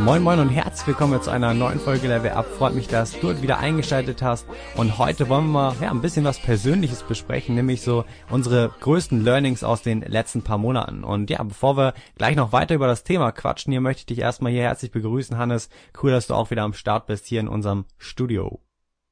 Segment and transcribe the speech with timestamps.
[0.00, 2.46] Moin Moin und herzlich willkommen zu einer neuen Folge Level Up.
[2.46, 4.46] Freut mich, dass du wieder eingeschaltet hast.
[4.74, 9.22] Und heute wollen wir mal ja, ein bisschen was Persönliches besprechen, nämlich so unsere größten
[9.22, 11.04] Learnings aus den letzten paar Monaten.
[11.04, 14.18] Und ja, bevor wir gleich noch weiter über das Thema quatschen, hier möchte ich dich
[14.20, 15.68] erstmal hier herzlich begrüßen, Hannes.
[16.02, 18.60] Cool, dass du auch wieder am Start bist hier in unserem Studio.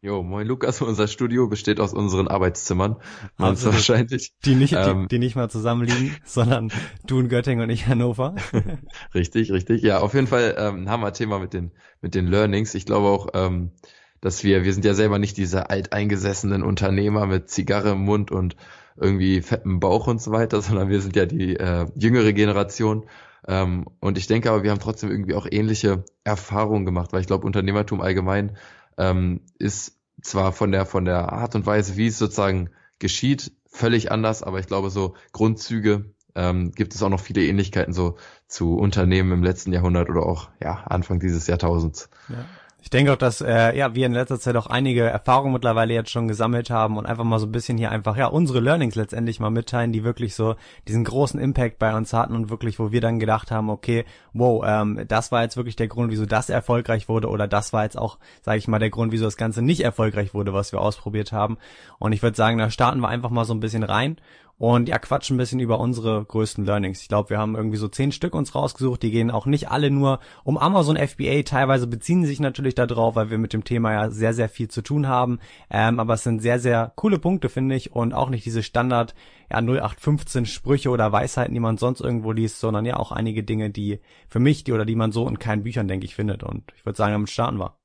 [0.00, 2.96] Jo, moin Lukas, unser Studio besteht aus unseren Arbeitszimmern.
[3.36, 4.32] Meinst du wahrscheinlich?
[4.44, 5.02] Die nicht, Ähm.
[5.02, 6.70] die, die nicht mal zusammenliegen, sondern
[7.04, 8.36] du in Göttingen und ich Hannover.
[9.14, 9.82] Richtig, richtig.
[9.82, 12.74] Ja, auf jeden Fall ähm, ein Hammer-Thema mit den, mit den Learnings.
[12.74, 13.72] Ich glaube auch, ähm,
[14.20, 18.54] dass wir, wir sind ja selber nicht diese alteingesessenen Unternehmer mit Zigarre im Mund und
[18.96, 23.06] irgendwie fettem Bauch und so weiter, sondern wir sind ja die äh, jüngere Generation.
[23.48, 27.26] Ähm, und ich denke aber, wir haben trotzdem irgendwie auch ähnliche Erfahrungen gemacht, weil ich
[27.26, 28.56] glaube, Unternehmertum allgemein
[28.98, 34.10] ähm, ist zwar von der, von der Art und Weise, wie es sozusagen geschieht, völlig
[34.10, 38.76] anders, aber ich glaube, so Grundzüge ähm, gibt es auch noch viele Ähnlichkeiten so zu
[38.76, 42.10] Unternehmen im letzten Jahrhundert oder auch ja Anfang dieses Jahrtausends.
[42.28, 42.44] Ja.
[42.80, 46.10] Ich denke auch, dass äh, ja wir in letzter Zeit auch einige Erfahrungen mittlerweile jetzt
[46.10, 49.40] schon gesammelt haben und einfach mal so ein bisschen hier einfach ja unsere Learnings letztendlich
[49.40, 50.54] mal mitteilen, die wirklich so
[50.86, 54.64] diesen großen Impact bei uns hatten und wirklich, wo wir dann gedacht haben, okay, wow,
[54.64, 57.98] ähm, das war jetzt wirklich der Grund, wieso das erfolgreich wurde oder das war jetzt
[57.98, 61.32] auch, sage ich mal, der Grund, wieso das Ganze nicht erfolgreich wurde, was wir ausprobiert
[61.32, 61.58] haben.
[61.98, 64.18] Und ich würde sagen, da starten wir einfach mal so ein bisschen rein
[64.58, 67.00] und ja, quatschen ein bisschen über unsere größten Learnings.
[67.00, 69.02] Ich glaube, wir haben irgendwie so zehn Stück uns rausgesucht.
[69.04, 71.42] Die gehen auch nicht alle nur um Amazon FBA.
[71.44, 74.82] Teilweise beziehen sich natürlich darauf, weil wir mit dem Thema ja sehr, sehr viel zu
[74.82, 75.38] tun haben.
[75.70, 77.92] Ähm, aber es sind sehr, sehr coole Punkte, finde ich.
[77.92, 79.14] Und auch nicht diese Standard
[79.48, 83.70] ja, 0815 Sprüche oder Weisheiten, die man sonst irgendwo liest, sondern ja auch einige Dinge,
[83.70, 86.42] die für mich, die oder die man so in keinen Büchern, denke ich, findet.
[86.42, 87.76] Und ich würde sagen, damit starten wir.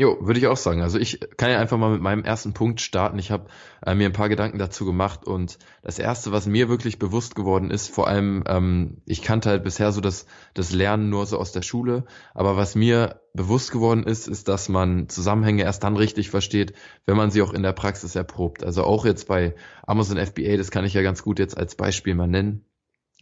[0.00, 0.80] Jo, würde ich auch sagen.
[0.80, 3.18] Also ich kann ja einfach mal mit meinem ersten Punkt starten.
[3.18, 3.50] Ich habe
[3.84, 7.70] äh, mir ein paar Gedanken dazu gemacht und das erste, was mir wirklich bewusst geworden
[7.70, 11.52] ist, vor allem, ähm, ich kannte halt bisher so das, das Lernen nur so aus
[11.52, 16.30] der Schule, aber was mir bewusst geworden ist, ist, dass man Zusammenhänge erst dann richtig
[16.30, 16.72] versteht,
[17.04, 18.64] wenn man sie auch in der Praxis erprobt.
[18.64, 19.54] Also auch jetzt bei
[19.86, 22.64] Amazon FBA, das kann ich ja ganz gut jetzt als Beispiel mal nennen.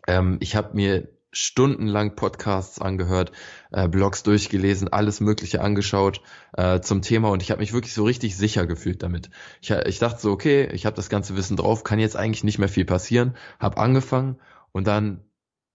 [0.06, 3.33] Ähm, ich habe mir stundenlang Podcasts angehört,
[3.71, 6.22] äh, Blogs durchgelesen, alles Mögliche angeschaut
[6.56, 7.28] äh, zum Thema.
[7.28, 9.31] Und ich habe mich wirklich so richtig sicher gefühlt damit.
[9.61, 12.59] Ich, ich dachte so, okay, ich habe das ganze Wissen drauf, kann jetzt eigentlich nicht
[12.59, 14.38] mehr viel passieren, habe angefangen
[14.72, 15.25] und dann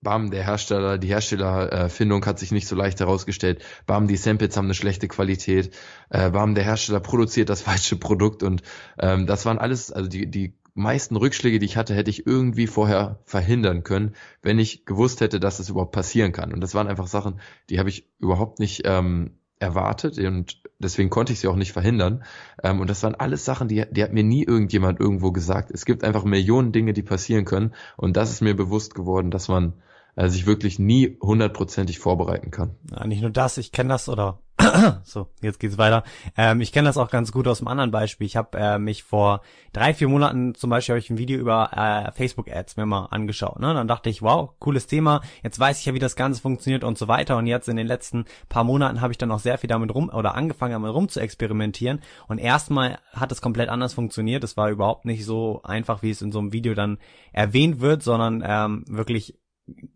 [0.03, 4.65] bam, der Hersteller, die Herstellerfindung hat sich nicht so leicht herausgestellt, bam, die Samples haben
[4.65, 5.73] eine schlechte Qualität,
[6.09, 8.43] äh, bam, der Hersteller produziert das falsche Produkt.
[8.43, 8.61] Und
[8.99, 12.67] ähm, das waren alles, also die, die meisten Rückschläge, die ich hatte, hätte ich irgendwie
[12.67, 16.53] vorher verhindern können, wenn ich gewusst hätte, dass es überhaupt passieren kann.
[16.53, 17.39] Und das waren einfach Sachen,
[17.69, 22.23] die habe ich überhaupt nicht ähm, erwartet und deswegen konnte ich sie auch nicht verhindern.
[22.61, 25.71] Ähm, und das waren alles Sachen, die, die hat mir nie irgendjemand irgendwo gesagt.
[25.71, 29.47] Es gibt einfach Millionen Dinge, die passieren können und das ist mir bewusst geworden, dass
[29.47, 29.73] man
[30.15, 32.75] äh, sich wirklich nie hundertprozentig vorbereiten kann.
[32.91, 34.39] Ja, nicht nur das, ich kenne das oder
[35.03, 36.03] so, jetzt geht's weiter.
[36.37, 38.27] Ähm, ich kenne das auch ganz gut aus einem anderen Beispiel.
[38.27, 39.41] Ich habe äh, mich vor
[39.71, 43.59] drei, vier Monaten zum Beispiel habe ich ein Video über äh, Facebook-Ads mir mal angeschaut.
[43.59, 43.73] Ne?
[43.73, 45.21] Dann dachte ich, wow, cooles Thema.
[45.41, 47.37] Jetzt weiß ich ja, wie das Ganze funktioniert und so weiter.
[47.37, 50.09] Und jetzt in den letzten paar Monaten habe ich dann auch sehr viel damit rum
[50.09, 52.01] oder angefangen damit rum zu experimentieren.
[52.27, 54.43] Und erstmal hat es komplett anders funktioniert.
[54.43, 56.99] Es war überhaupt nicht so einfach, wie es in so einem Video dann
[57.31, 59.35] erwähnt wird, sondern ähm, wirklich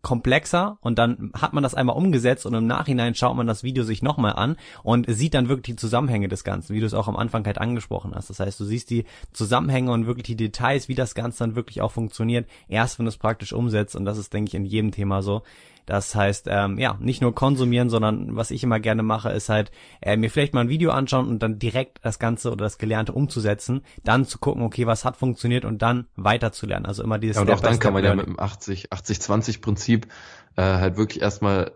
[0.00, 3.84] komplexer und dann hat man das einmal umgesetzt und im Nachhinein schaut man das Video
[3.84, 7.08] sich nochmal an und sieht dann wirklich die Zusammenhänge des Ganzen, wie du es auch
[7.08, 8.30] am Anfang halt angesprochen hast.
[8.30, 11.82] Das heißt, du siehst die Zusammenhänge und wirklich die Details, wie das Ganze dann wirklich
[11.82, 14.90] auch funktioniert, erst wenn du es praktisch umsetzt und das ist, denke ich, in jedem
[14.90, 15.42] Thema so.
[15.88, 19.70] Das heißt, ähm, ja, nicht nur konsumieren, sondern was ich immer gerne mache, ist halt
[20.02, 23.12] äh, mir vielleicht mal ein Video anschauen und dann direkt das Ganze oder das Gelernte
[23.12, 26.84] umzusetzen, dann zu gucken, okay, was hat funktioniert und dann weiterzulernen.
[26.84, 30.08] Also immer dieses Ja, und auch dann kann man ja mit dem 80, 80-20 Prinzip
[30.56, 31.72] äh, halt wirklich erstmal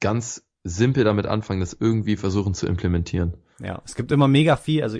[0.00, 3.34] ganz simpel damit anfangen, das irgendwie versuchen zu implementieren.
[3.60, 4.98] Ja, es gibt immer mega viel, also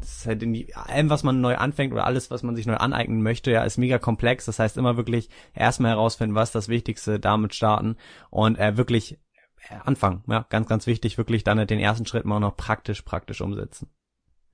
[0.00, 2.66] es ist halt in die, allem, was man neu anfängt oder alles, was man sich
[2.66, 4.46] neu aneignen möchte, ja, ist mega komplex.
[4.46, 7.96] Das heißt immer wirklich erstmal herausfinden, was das Wichtigste, damit starten
[8.30, 9.18] und äh, wirklich
[9.68, 10.24] äh, anfangen.
[10.26, 13.88] Ja, ganz, ganz wichtig, wirklich dann den ersten Schritt mal noch praktisch, praktisch umsetzen.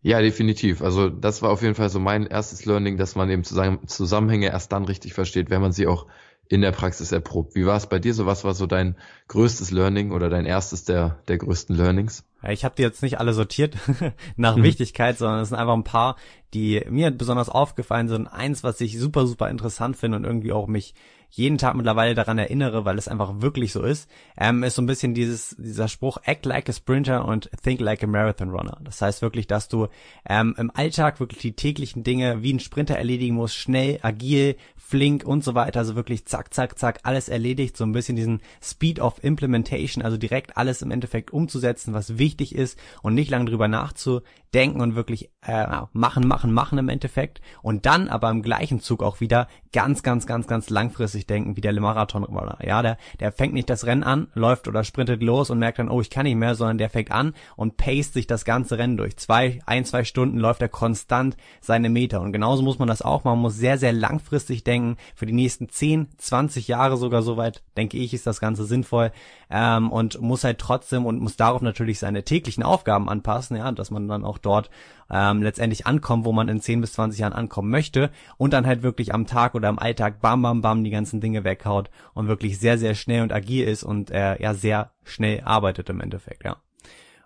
[0.03, 0.81] Ja, definitiv.
[0.81, 4.47] Also das war auf jeden Fall so mein erstes Learning, dass man eben Zusammen Zusammenhänge
[4.47, 6.07] erst dann richtig versteht, wenn man sie auch
[6.50, 7.55] in der Praxis erprobt.
[7.55, 8.26] Wie war es bei dir so?
[8.26, 8.97] Was war so dein
[9.29, 12.25] größtes Learning oder dein erstes der, der größten Learnings?
[12.49, 13.76] Ich habe die jetzt nicht alle sortiert
[14.37, 14.64] nach Mhm.
[14.64, 16.17] Wichtigkeit, sondern es sind einfach ein paar,
[16.52, 18.26] die mir besonders aufgefallen sind.
[18.26, 20.94] Eins, was ich super, super interessant finde und irgendwie auch mich
[21.32, 24.87] jeden Tag mittlerweile daran erinnere, weil es einfach wirklich so ist, ähm, ist so ein
[24.87, 28.79] bisschen dieses, dieser Spruch, act like a sprinter und think like a marathon runner.
[28.82, 29.87] Das heißt wirklich, dass du
[30.29, 34.56] ähm, im Alltag wirklich die täglichen Dinge wie ein Sprinter erledigen musst, schnell, agil,
[34.91, 38.41] flink und so weiter, also wirklich zack, zack, zack, alles erledigt, so ein bisschen diesen
[38.61, 43.45] Speed of Implementation, also direkt alles im Endeffekt umzusetzen, was wichtig ist und nicht lange
[43.45, 48.81] drüber nachzudenken und wirklich äh, machen, machen, machen im Endeffekt und dann aber im gleichen
[48.81, 52.59] Zug auch wieder ganz, ganz, ganz, ganz langfristig denken, wie der Marathonrunner.
[52.65, 55.89] Ja, der, der fängt nicht das Rennen an, läuft oder sprintet los und merkt dann,
[55.89, 58.97] oh, ich kann nicht mehr, sondern der fängt an und paced sich das ganze Rennen
[58.97, 59.17] durch.
[59.17, 62.21] Zwei, ein, zwei Stunden läuft er konstant seine Meter.
[62.21, 63.25] Und genauso muss man das auch.
[63.25, 64.80] Man muss sehr, sehr langfristig denken.
[65.15, 69.12] Für die nächsten 10, 20 Jahre sogar soweit, denke ich, ist das Ganze sinnvoll.
[69.50, 73.91] Ähm, und muss halt trotzdem und muss darauf natürlich seine täglichen Aufgaben anpassen, ja, dass
[73.91, 74.71] man dann auch dort
[75.11, 78.82] ähm, letztendlich ankommt, wo man in 10 bis 20 Jahren ankommen möchte und dann halt
[78.82, 82.59] wirklich am Tag oder im Alltag bam, bam, bam die ganzen Dinge weghaut und wirklich
[82.59, 86.56] sehr, sehr schnell und agil ist und äh, ja sehr schnell arbeitet im Endeffekt, ja.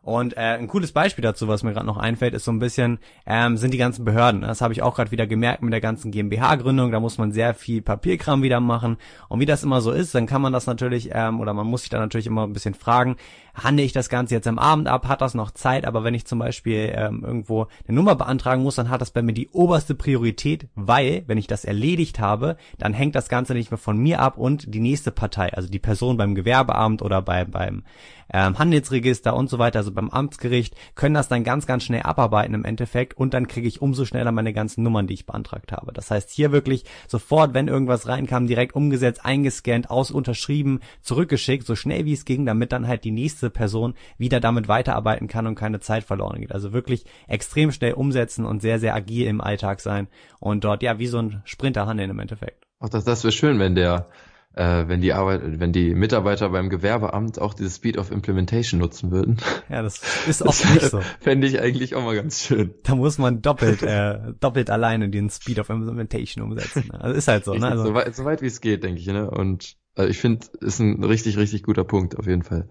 [0.05, 2.99] Und äh, ein cooles Beispiel dazu, was mir gerade noch einfällt, ist so ein bisschen,
[3.27, 4.43] ähm, sind die ganzen Behörden.
[4.43, 6.93] Das habe ich auch gerade wieder gemerkt mit der ganzen GmbH-Gründung.
[6.93, 8.99] Da muss man sehr viel Papierkram wieder machen.
[9.29, 11.83] Und wie das immer so ist, dann kann man das natürlich, ähm, oder man muss
[11.83, 13.17] sich da natürlich immer ein bisschen fragen,
[13.55, 16.27] handle ich das Ganze jetzt am Abend ab, hat das noch Zeit, aber wenn ich
[16.27, 19.95] zum Beispiel ähm, irgendwo eine Nummer beantragen muss, dann hat das bei mir die oberste
[19.95, 24.21] Priorität, weil, wenn ich das erledigt habe, dann hängt das Ganze nicht mehr von mir
[24.21, 27.85] ab und die nächste Partei, also die Person beim Gewerbeamt oder bei, beim
[28.33, 32.55] ähm, Handelsregister und so weiter, also beim Amtsgericht, können das dann ganz, ganz schnell abarbeiten
[32.55, 35.93] im Endeffekt und dann kriege ich umso schneller meine ganzen Nummern, die ich beantragt habe.
[35.93, 41.77] Das heißt, hier wirklich sofort, wenn irgendwas reinkam, direkt umgesetzt, eingescannt, aus unterschrieben, zurückgeschickt, so
[41.77, 45.55] schnell wie es ging, damit dann halt die nächste Person wieder damit weiterarbeiten kann und
[45.55, 46.53] keine Zeit verloren geht.
[46.53, 50.09] Also wirklich extrem schnell umsetzen und sehr, sehr agil im Alltag sein
[50.41, 52.65] und dort ja wie so ein Sprinter handeln im Endeffekt.
[52.81, 54.07] Auch das, das wäre schön, wenn der,
[54.55, 59.11] äh, wenn die Arbeit, wenn die Mitarbeiter beim Gewerbeamt auch dieses Speed of Implementation nutzen
[59.11, 59.39] würden.
[59.69, 61.01] Ja, das ist oft nicht so.
[61.21, 62.75] Fände ich eigentlich auch mal ganz schön.
[62.85, 66.91] Da muss man doppelt, äh, doppelt alleine den Speed of Implementation umsetzen.
[66.93, 67.69] Also ist halt so, ne?
[67.69, 69.31] Also, so, weit, so weit wie es geht, denke ich, ne?
[69.31, 72.69] Und äh, ich finde, ist ein richtig, richtig guter Punkt, auf jeden Fall.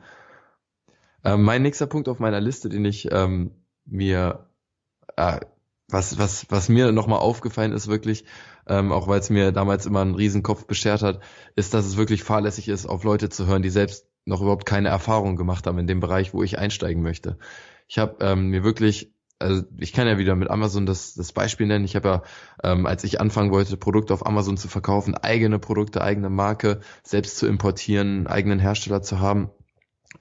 [1.24, 3.52] Ähm, mein nächster Punkt auf meiner Liste, den ich ähm,
[3.86, 4.48] mir,
[5.16, 5.40] äh,
[5.88, 8.25] was, was, was mir nochmal aufgefallen ist, wirklich,
[8.68, 11.22] ähm, auch weil es mir damals immer einen Riesenkopf beschert hat,
[11.56, 14.90] ist, dass es wirklich fahrlässig ist, auf Leute zu hören, die selbst noch überhaupt keine
[14.90, 17.38] Erfahrung gemacht haben in dem Bereich, wo ich einsteigen möchte.
[17.88, 21.68] Ich habe ähm, mir wirklich also ich kann ja wieder mit Amazon das, das Beispiel
[21.68, 21.86] nennen.
[21.86, 22.24] Ich habe ja,
[22.64, 27.38] ähm, als ich anfangen wollte, Produkte auf Amazon zu verkaufen, eigene Produkte, eigene Marke, selbst
[27.38, 29.50] zu importieren, eigenen Hersteller zu haben.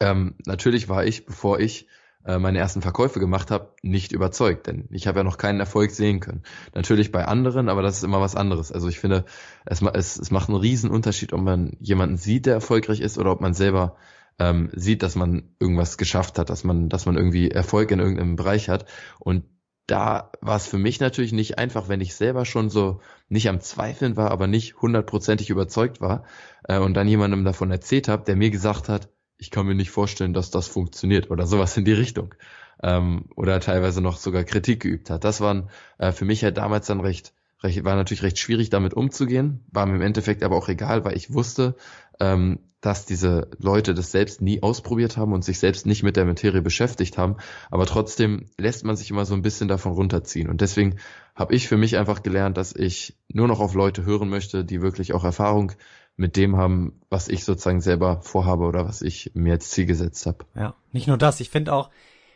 [0.03, 1.87] Ähm, natürlich war ich, bevor ich
[2.25, 5.93] äh, meine ersten Verkäufe gemacht habe, nicht überzeugt, denn ich habe ja noch keinen Erfolg
[5.93, 6.43] sehen können.
[6.75, 8.73] Natürlich bei anderen, aber das ist immer was anderes.
[8.73, 9.25] Also ich finde,
[9.65, 13.31] es, es, es macht einen riesen Unterschied, ob man jemanden sieht, der erfolgreich ist, oder
[13.31, 13.97] ob man selber
[14.41, 18.35] ähm, sieht, dass man irgendwas geschafft hat, dass man, dass man irgendwie Erfolg in irgendeinem
[18.35, 18.87] Bereich hat.
[19.21, 19.45] Und
[19.87, 23.61] da war es für mich natürlich nicht einfach, wenn ich selber schon so nicht am
[23.61, 26.25] Zweifeln war, aber nicht hundertprozentig überzeugt war
[26.65, 29.09] äh, und dann jemandem davon erzählt habe, der mir gesagt hat,
[29.43, 32.33] ich kann mir nicht vorstellen, dass das funktioniert oder sowas in die Richtung.
[32.81, 35.25] Ähm, oder teilweise noch sogar Kritik geübt hat.
[35.25, 35.69] Das waren
[35.99, 39.85] äh, für mich halt damals dann recht, recht, war natürlich recht schwierig damit umzugehen, war
[39.87, 41.75] mir im Endeffekt aber auch egal, weil ich wusste,
[42.21, 46.25] ähm, dass diese Leute das selbst nie ausprobiert haben und sich selbst nicht mit der
[46.25, 47.37] Materie beschäftigt haben,
[47.71, 50.49] aber trotzdem lässt man sich immer so ein bisschen davon runterziehen.
[50.49, 50.97] Und deswegen
[51.35, 54.83] habe ich für mich einfach gelernt, dass ich nur noch auf Leute hören möchte, die
[54.83, 55.73] wirklich auch Erfahrung
[56.17, 60.27] mit dem haben, was ich sozusagen selber vorhabe oder was ich mir als Ziel gesetzt
[60.27, 60.45] habe.
[60.55, 61.41] Ja, nicht nur das.
[61.41, 61.91] Ich finde auch,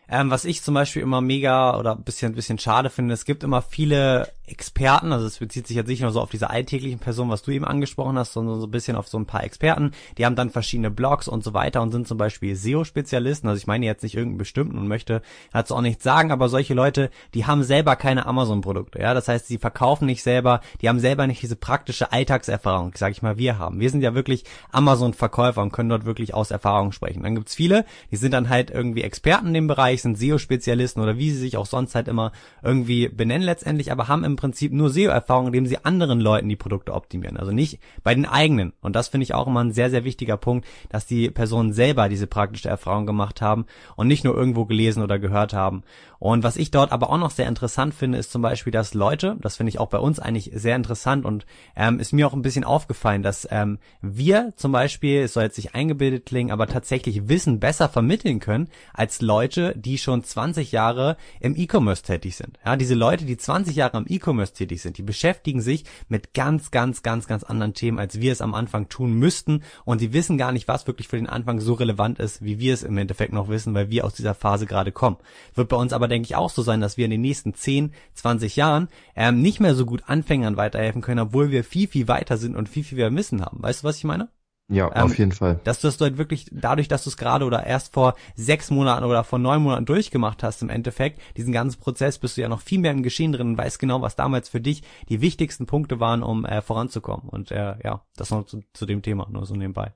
[0.08, 3.62] ähm, was ich zum Beispiel immer mega oder bisschen, bisschen schade finde, es gibt immer
[3.62, 7.42] viele Experten, also es bezieht sich jetzt nicht nur so auf diese alltäglichen Personen, was
[7.42, 10.36] du eben angesprochen hast, sondern so ein bisschen auf so ein paar Experten, die haben
[10.36, 14.04] dann verschiedene Blogs und so weiter und sind zum Beispiel SEO-Spezialisten, also ich meine jetzt
[14.04, 15.22] nicht irgendeinen bestimmten und möchte
[15.52, 19.48] dazu auch nichts sagen, aber solche Leute, die haben selber keine Amazon-Produkte, ja, das heißt,
[19.48, 23.58] sie verkaufen nicht selber, die haben selber nicht diese praktische Alltagserfahrung, sag ich mal, wir
[23.58, 23.80] haben.
[23.80, 27.25] Wir sind ja wirklich Amazon-Verkäufer und können dort wirklich aus Erfahrung sprechen.
[27.25, 31.18] Dann gibt's viele, die sind dann halt irgendwie Experten in dem Bereich, sind SEO-Spezialisten oder
[31.18, 34.90] wie sie sich auch sonst halt immer irgendwie benennen letztendlich, aber haben im Prinzip nur
[34.90, 37.36] SEO-Erfahrung, indem sie anderen Leuten die Produkte optimieren.
[37.36, 38.72] Also nicht bei den eigenen.
[38.80, 42.08] Und das finde ich auch immer ein sehr, sehr wichtiger Punkt, dass die Personen selber
[42.08, 45.82] diese praktische Erfahrung gemacht haben und nicht nur irgendwo gelesen oder gehört haben.
[46.18, 49.37] Und was ich dort aber auch noch sehr interessant finde, ist zum Beispiel, dass Leute,
[49.40, 52.42] das finde ich auch bei uns eigentlich sehr interessant und ähm, ist mir auch ein
[52.42, 57.28] bisschen aufgefallen, dass ähm, wir zum Beispiel, es soll jetzt nicht eingebildet klingen, aber tatsächlich
[57.28, 62.58] Wissen besser vermitteln können als Leute, die schon 20 Jahre im E-Commerce tätig sind.
[62.64, 66.70] Ja, diese Leute, die 20 Jahre im E-Commerce tätig sind, die beschäftigen sich mit ganz,
[66.70, 69.62] ganz, ganz, ganz anderen Themen, als wir es am Anfang tun müssten.
[69.85, 72.75] Und sie wissen gar nicht, was wirklich für den Anfang so relevant ist, wie wir
[72.75, 75.16] es im Endeffekt noch wissen, weil wir aus dieser Phase gerade kommen.
[75.54, 77.92] Wird bei uns aber, denke ich, auch so sein, dass wir in den nächsten 10,
[78.14, 82.36] 20 Jahren ähm, nicht mehr so gut Anfängern weiterhelfen können, obwohl wir viel, viel weiter
[82.36, 83.62] sind und viel, viel mehr Wissen haben.
[83.62, 84.28] Weißt du, was ich meine?
[84.68, 85.60] Ja, Ähm, auf jeden Fall.
[85.62, 89.04] Dass du das halt wirklich, dadurch, dass du es gerade oder erst vor sechs Monaten
[89.04, 92.60] oder vor neun Monaten durchgemacht hast im Endeffekt, diesen ganzen Prozess, bist du ja noch
[92.60, 96.00] viel mehr im Geschehen drin und weißt genau, was damals für dich die wichtigsten Punkte
[96.00, 97.28] waren, um äh, voranzukommen.
[97.28, 99.92] Und äh, ja, das noch zu, zu dem Thema, nur so nebenbei.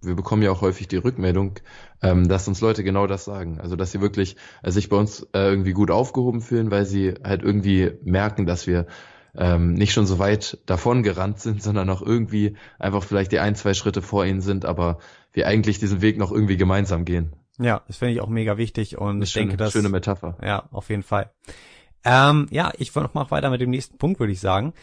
[0.00, 1.60] Wir bekommen ja auch häufig die Rückmeldung,
[2.02, 3.60] ähm, dass uns Leute genau das sagen.
[3.60, 7.14] Also, dass sie wirklich äh, sich bei uns äh, irgendwie gut aufgehoben fühlen, weil sie
[7.24, 8.86] halt irgendwie merken, dass wir
[9.36, 13.54] ähm, nicht schon so weit davon gerannt sind, sondern auch irgendwie einfach vielleicht die ein,
[13.54, 14.98] zwei Schritte vor ihnen sind, aber
[15.32, 17.34] wir eigentlich diesen Weg noch irgendwie gemeinsam gehen.
[17.58, 20.36] Ja, das finde ich auch mega wichtig und Eine ich schöne, denke, dass schöne Metapher.
[20.42, 21.30] Ja, auf jeden Fall.
[22.04, 24.74] Ähm, ja, ich mach weiter mit dem nächsten Punkt, würde ich sagen.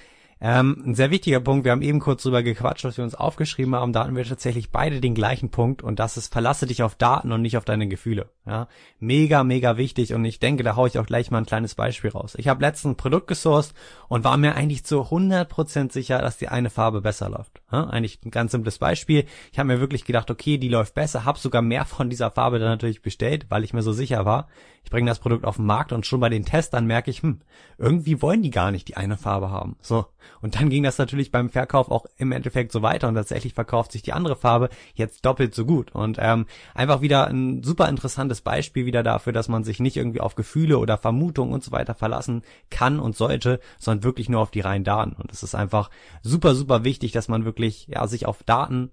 [0.44, 3.76] Ähm, ein sehr wichtiger Punkt, wir haben eben kurz drüber gequatscht, was wir uns aufgeschrieben
[3.76, 6.96] haben, da hatten wir tatsächlich beide den gleichen Punkt und das ist, verlasse dich auf
[6.96, 8.28] Daten und nicht auf deine Gefühle.
[8.48, 8.68] Ja,
[9.00, 12.10] mega, mega wichtig und ich denke, da haue ich auch gleich mal ein kleines Beispiel
[12.10, 12.34] raus.
[12.40, 13.76] Ich habe letztens ein Produkt gesourced
[14.08, 17.62] und war mir eigentlich zu 100% sicher, dass die eine Farbe besser läuft.
[17.72, 19.26] Ja, eigentlich ein ganz simples Beispiel.
[19.52, 22.58] Ich habe mir wirklich gedacht, okay, die läuft besser, habe sogar mehr von dieser Farbe
[22.58, 24.48] dann natürlich bestellt, weil ich mir so sicher war.
[24.84, 27.42] Ich bringe das Produkt auf den Markt und schon bei den Testern merke ich, hm,
[27.78, 29.78] irgendwie wollen die gar nicht die eine Farbe haben.
[29.82, 30.06] So.
[30.42, 33.92] Und dann ging das natürlich beim Verkauf auch im Endeffekt so weiter und tatsächlich verkauft
[33.92, 35.92] sich die andere Farbe jetzt doppelt so gut.
[35.92, 40.22] Und ähm, einfach wieder ein super interessantes Beispiel wieder dafür, dass man sich nicht irgendwie
[40.22, 44.52] auf Gefühle oder Vermutungen und so weiter verlassen kann und sollte, sondern wirklich nur auf
[44.52, 45.14] die reinen Daten.
[45.14, 45.90] Und es ist einfach
[46.22, 48.92] super, super wichtig, dass man wirklich ja, sich auf Daten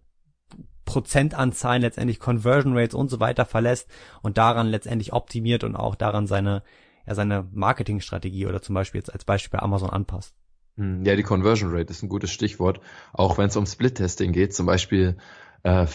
[0.88, 3.90] Prozentanzahlen, letztendlich Conversion Rates und so weiter verlässt
[4.22, 6.62] und daran letztendlich optimiert und auch daran seine,
[7.06, 10.34] ja, seine Marketingstrategie oder zum Beispiel jetzt als Beispiel bei Amazon anpasst.
[10.78, 12.80] Hm, Ja, die Conversion Rate ist ein gutes Stichwort.
[13.12, 15.18] Auch wenn es um Split-Testing geht, zum Beispiel,
[15.62, 15.86] äh,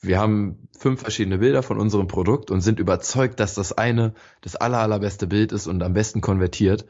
[0.00, 4.56] wir haben fünf verschiedene Bilder von unserem Produkt und sind überzeugt, dass das eine das
[4.56, 6.84] aller, allerbeste Bild ist und am besten konvertiert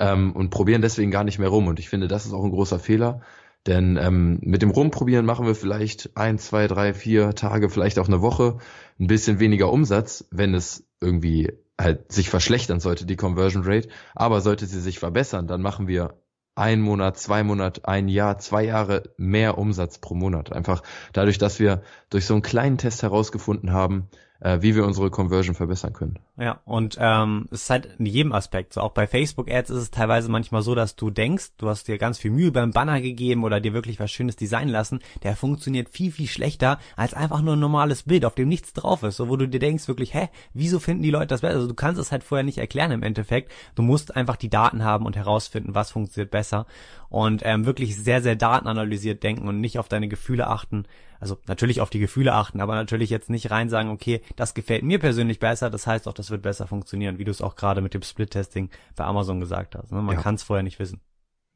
[0.00, 1.68] ähm, und probieren deswegen gar nicht mehr rum.
[1.68, 3.20] Und ich finde, das ist auch ein großer Fehler.
[3.66, 8.08] Denn ähm, mit dem Rumprobieren machen wir vielleicht ein, zwei, drei, vier Tage, vielleicht auch
[8.08, 8.58] eine Woche,
[9.00, 13.88] ein bisschen weniger Umsatz, wenn es irgendwie halt sich verschlechtern sollte, die Conversion Rate.
[14.14, 16.14] Aber sollte sie sich verbessern, dann machen wir
[16.54, 20.52] ein Monat, zwei Monat, ein Jahr, zwei Jahre mehr Umsatz pro Monat.
[20.52, 20.82] Einfach
[21.12, 24.08] dadurch, dass wir durch so einen kleinen Test herausgefunden haben,
[24.40, 26.18] äh, wie wir unsere Conversion verbessern können.
[26.38, 28.80] Ja, und ähm, es ist halt in jedem Aspekt so.
[28.80, 32.18] Auch bei Facebook-Ads ist es teilweise manchmal so, dass du denkst, du hast dir ganz
[32.18, 35.00] viel Mühe beim Banner gegeben oder dir wirklich was Schönes designen lassen.
[35.22, 39.02] Der funktioniert viel, viel schlechter als einfach nur ein normales Bild, auf dem nichts drauf
[39.02, 39.16] ist.
[39.16, 41.56] So, wo du dir denkst wirklich, hä, wieso finden die Leute das besser?
[41.56, 43.50] Also du kannst es halt vorher nicht erklären im Endeffekt.
[43.74, 46.66] Du musst einfach die Daten haben und herausfinden, was funktioniert besser.
[47.08, 50.86] Und ähm, wirklich sehr, sehr datenanalysiert denken und nicht auf deine Gefühle achten.
[51.20, 54.82] Also natürlich auf die Gefühle achten, aber natürlich jetzt nicht rein sagen, okay, das gefällt
[54.82, 57.80] mir persönlich besser, das heißt auch, das wird besser funktionieren, wie du es auch gerade
[57.80, 59.92] mit dem Split-Testing bei Amazon gesagt hast.
[59.92, 60.02] Ne?
[60.02, 60.22] Man Ja.
[60.22, 61.00] kann es vorher nicht wissen.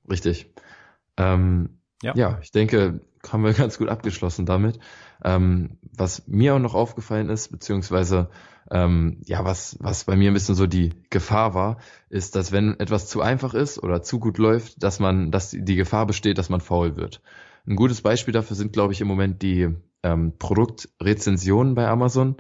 [0.09, 0.53] Richtig.
[1.17, 2.15] Ähm, Ja.
[2.15, 2.39] ja.
[2.43, 4.79] ich denke, haben wir ganz gut abgeschlossen damit.
[5.23, 8.31] Ähm, was mir auch noch aufgefallen ist, beziehungsweise
[8.71, 12.79] ähm, ja, was, was bei mir ein bisschen so die Gefahr war, ist, dass wenn
[12.79, 16.39] etwas zu einfach ist oder zu gut läuft, dass man, dass die die Gefahr besteht,
[16.39, 17.21] dass man faul wird.
[17.67, 19.69] Ein gutes Beispiel dafür sind, glaube ich, im Moment die
[20.03, 22.37] ähm, Produktrezensionen bei Amazon.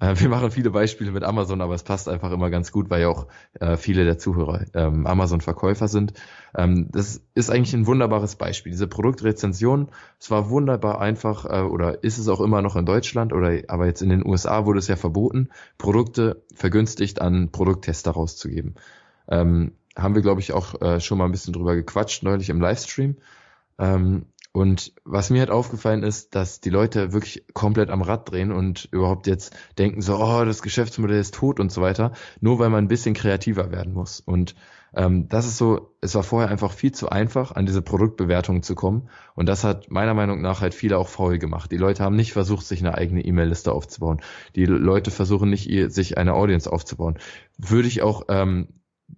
[0.00, 3.02] Äh, wir machen viele Beispiele mit Amazon, aber es passt einfach immer ganz gut, weil
[3.02, 3.26] ja auch
[3.60, 6.12] äh, viele der Zuhörer ähm, Amazon-Verkäufer sind.
[6.56, 8.72] Ähm, das ist eigentlich ein wunderbares Beispiel.
[8.72, 13.32] Diese Produktrezension, es war wunderbar einfach äh, oder ist es auch immer noch in Deutschland
[13.32, 15.48] oder aber jetzt in den USA wurde es ja verboten,
[15.78, 18.76] Produkte vergünstigt an Produkttester rauszugeben.
[19.28, 22.60] Ähm, haben wir, glaube ich, auch äh, schon mal ein bisschen drüber gequatscht neulich im
[22.60, 23.16] Livestream.
[23.78, 24.26] Ähm,
[24.58, 28.88] und was mir halt aufgefallen ist, dass die Leute wirklich komplett am Rad drehen und
[28.90, 32.10] überhaupt jetzt denken so, oh, das Geschäftsmodell ist tot und so weiter,
[32.40, 34.18] nur weil man ein bisschen kreativer werden muss.
[34.18, 34.56] Und
[34.94, 38.74] ähm, das ist so, es war vorher einfach viel zu einfach, an diese Produktbewertungen zu
[38.74, 39.08] kommen.
[39.36, 41.70] Und das hat meiner Meinung nach halt viele auch faul gemacht.
[41.70, 44.22] Die Leute haben nicht versucht, sich eine eigene E-Mail-Liste aufzubauen.
[44.56, 47.18] Die Leute versuchen nicht, ihr, sich eine Audience aufzubauen.
[47.58, 48.68] Würde ich auch ähm,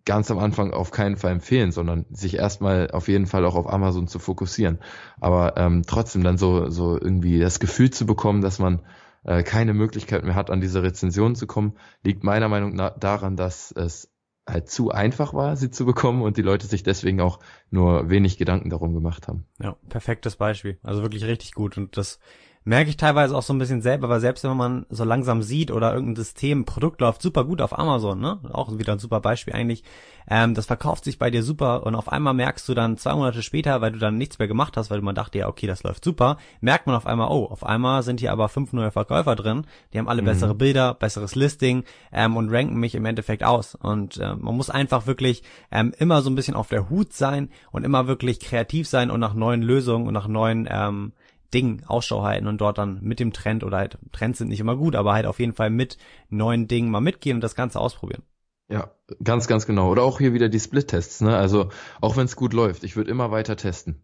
[0.04, 3.68] ganz am Anfang auf keinen Fall empfehlen, sondern sich erstmal auf jeden Fall auch auf
[3.68, 4.78] Amazon zu fokussieren.
[5.20, 8.82] Aber ähm, trotzdem dann so, so irgendwie das Gefühl zu bekommen, dass man
[9.24, 13.36] äh, keine Möglichkeit mehr hat, an diese Rezension zu kommen, liegt meiner Meinung nach daran,
[13.36, 14.10] dass es
[14.48, 17.38] halt zu einfach war, sie zu bekommen und die Leute sich deswegen auch
[17.70, 19.46] nur wenig Gedanken darum gemacht haben.
[19.60, 20.78] Ja, perfektes Beispiel.
[20.82, 21.76] Also wirklich richtig gut.
[21.76, 22.18] Und das
[22.64, 25.70] merke ich teilweise auch so ein bisschen selber, weil selbst wenn man so langsam sieht
[25.70, 28.38] oder irgendein System, Produkt läuft super gut auf Amazon, ne?
[28.52, 29.82] Auch wieder ein super Beispiel eigentlich.
[30.28, 33.42] Ähm, das verkauft sich bei dir super und auf einmal merkst du dann zwei Monate
[33.42, 35.82] später, weil du dann nichts mehr gemacht hast, weil du mal dachte, ja, okay, das
[35.82, 39.34] läuft super, merkt man auf einmal, oh, auf einmal sind hier aber fünf neue Verkäufer
[39.36, 40.26] drin, die haben alle mhm.
[40.26, 43.74] bessere Bilder, besseres Listing ähm, und ranken mich im Endeffekt aus.
[43.74, 47.48] Und äh, man muss einfach wirklich ähm, immer so ein bisschen auf der Hut sein
[47.72, 51.12] und immer wirklich kreativ sein und nach neuen Lösungen und nach neuen ähm,
[51.54, 54.76] Ding Ausschau halten und dort dann mit dem Trend oder halt Trends sind nicht immer
[54.76, 58.22] gut, aber halt auf jeden Fall mit neuen Dingen mal mitgehen und das Ganze ausprobieren.
[58.68, 58.92] Ja,
[59.24, 59.90] ganz, ganz genau.
[59.90, 61.36] Oder auch hier wieder die Split-Tests, ne?
[61.36, 64.00] Also auch wenn es gut läuft, ich würde immer weiter testen.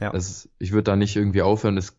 [0.00, 0.10] Ja.
[0.10, 1.76] Das, ich würde da nicht irgendwie aufhören.
[1.76, 1.96] Das,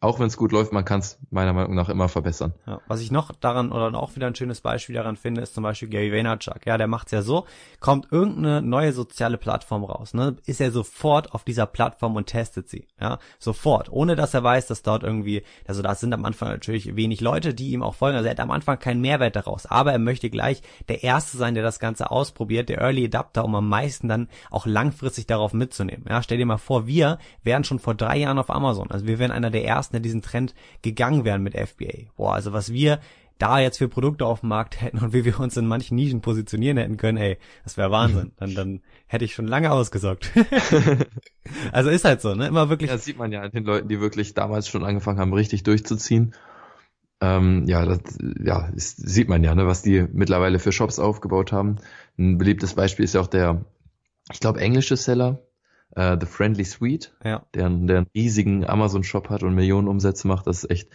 [0.00, 2.54] auch wenn es gut läuft, man kann es meiner Meinung nach immer verbessern.
[2.66, 5.62] Ja, was ich noch daran oder auch wieder ein schönes Beispiel daran finde, ist zum
[5.62, 6.66] Beispiel Gary Vaynerchuk.
[6.66, 7.46] Ja, der macht's ja so:
[7.78, 12.68] Kommt irgendeine neue soziale Plattform raus, ne, ist er sofort auf dieser Plattform und testet
[12.68, 12.88] sie.
[13.00, 16.96] Ja, sofort, ohne dass er weiß, dass dort irgendwie, also da sind am Anfang natürlich
[16.96, 18.16] wenig Leute, die ihm auch folgen.
[18.16, 21.54] Also er hat am Anfang keinen Mehrwert daraus, aber er möchte gleich der Erste sein,
[21.54, 26.06] der das Ganze ausprobiert, der Early Adapter, um am meisten dann auch langfristig darauf mitzunehmen.
[26.08, 28.90] Ja, stell dir mal vor, wir wären schon vor drei Jahren auf Amazon.
[28.90, 32.10] Also wir wären einer der ersten, der diesen Trend gegangen wären mit FBA.
[32.16, 33.00] Boah, also was wir
[33.38, 36.20] da jetzt für Produkte auf dem Markt hätten und wie wir uns in manchen Nischen
[36.20, 38.32] positionieren hätten können, ey, das wäre Wahnsinn.
[38.36, 40.32] Dann, dann hätte ich schon lange ausgesorgt.
[41.72, 42.48] also ist halt so, ne?
[42.48, 42.90] Immer wirklich.
[42.90, 46.34] Das sieht man ja an den Leuten, die wirklich damals schon angefangen haben, richtig durchzuziehen.
[47.20, 51.50] Ähm, ja, das, ja, das sieht man ja, ne, was die mittlerweile für Shops aufgebaut
[51.52, 51.76] haben.
[52.18, 53.64] Ein beliebtes Beispiel ist ja auch der,
[54.30, 55.40] ich glaube, englische Seller,
[55.96, 57.42] äh, The Friendly Suite, ja.
[57.54, 60.46] der, der einen riesigen Amazon-Shop hat und Millionen Umsätze macht.
[60.46, 60.88] Das ist echt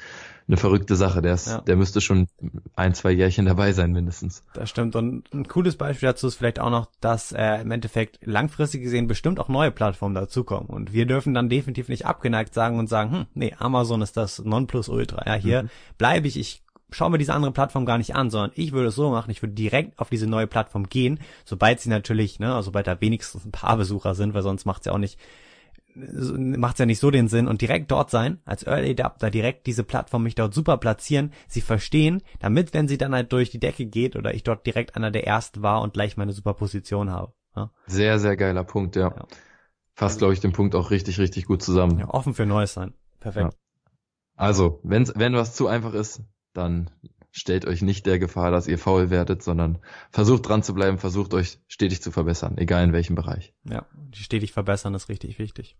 [0.47, 1.21] eine verrückte Sache.
[1.21, 1.61] Der, ist, ja.
[1.61, 2.27] der müsste schon
[2.75, 4.43] ein, zwei Jährchen dabei sein mindestens.
[4.53, 4.95] Das stimmt.
[4.95, 9.07] Und ein cooles Beispiel dazu ist vielleicht auch noch, dass äh, im Endeffekt langfristig gesehen
[9.07, 10.69] bestimmt auch neue Plattformen dazukommen.
[10.69, 14.39] Und wir dürfen dann definitiv nicht abgeneigt sagen und sagen, hm, nee, Amazon ist das
[14.39, 15.23] Nonplusultra.
[15.25, 15.69] Ja, hier mhm.
[15.97, 18.95] bleibe ich, ich schau mir diese andere Plattform gar nicht an, sondern ich würde es
[18.95, 22.67] so machen, ich würde direkt auf diese neue Plattform gehen, sobald sie natürlich, ne, also
[22.67, 25.17] sobald da wenigstens ein paar Besucher sind, weil sonst macht es ja auch nicht,
[25.95, 29.83] macht ja nicht so den Sinn und direkt dort sein, als Early Adapter direkt diese
[29.83, 33.85] Plattform mich dort super platzieren, sie verstehen, damit, wenn sie dann halt durch die Decke
[33.85, 37.33] geht oder ich dort direkt einer der Ersten war und gleich meine super Position habe.
[37.55, 37.71] Ja?
[37.87, 39.09] Sehr, sehr geiler Punkt, ja.
[39.09, 39.27] ja.
[39.93, 41.99] Fasst, glaube ich, den Punkt auch richtig, richtig gut zusammen.
[41.99, 42.93] Ja, offen für Neues sein.
[43.19, 43.53] Perfekt.
[43.53, 43.59] Ja.
[44.35, 46.23] Also, wenn, wenn was zu einfach ist,
[46.53, 46.89] dann
[47.31, 49.79] stellt euch nicht der Gefahr, dass ihr faul werdet, sondern
[50.11, 53.53] versucht dran zu bleiben, versucht euch stetig zu verbessern, egal in welchem Bereich.
[53.63, 55.77] Ja, stetig verbessern ist richtig wichtig.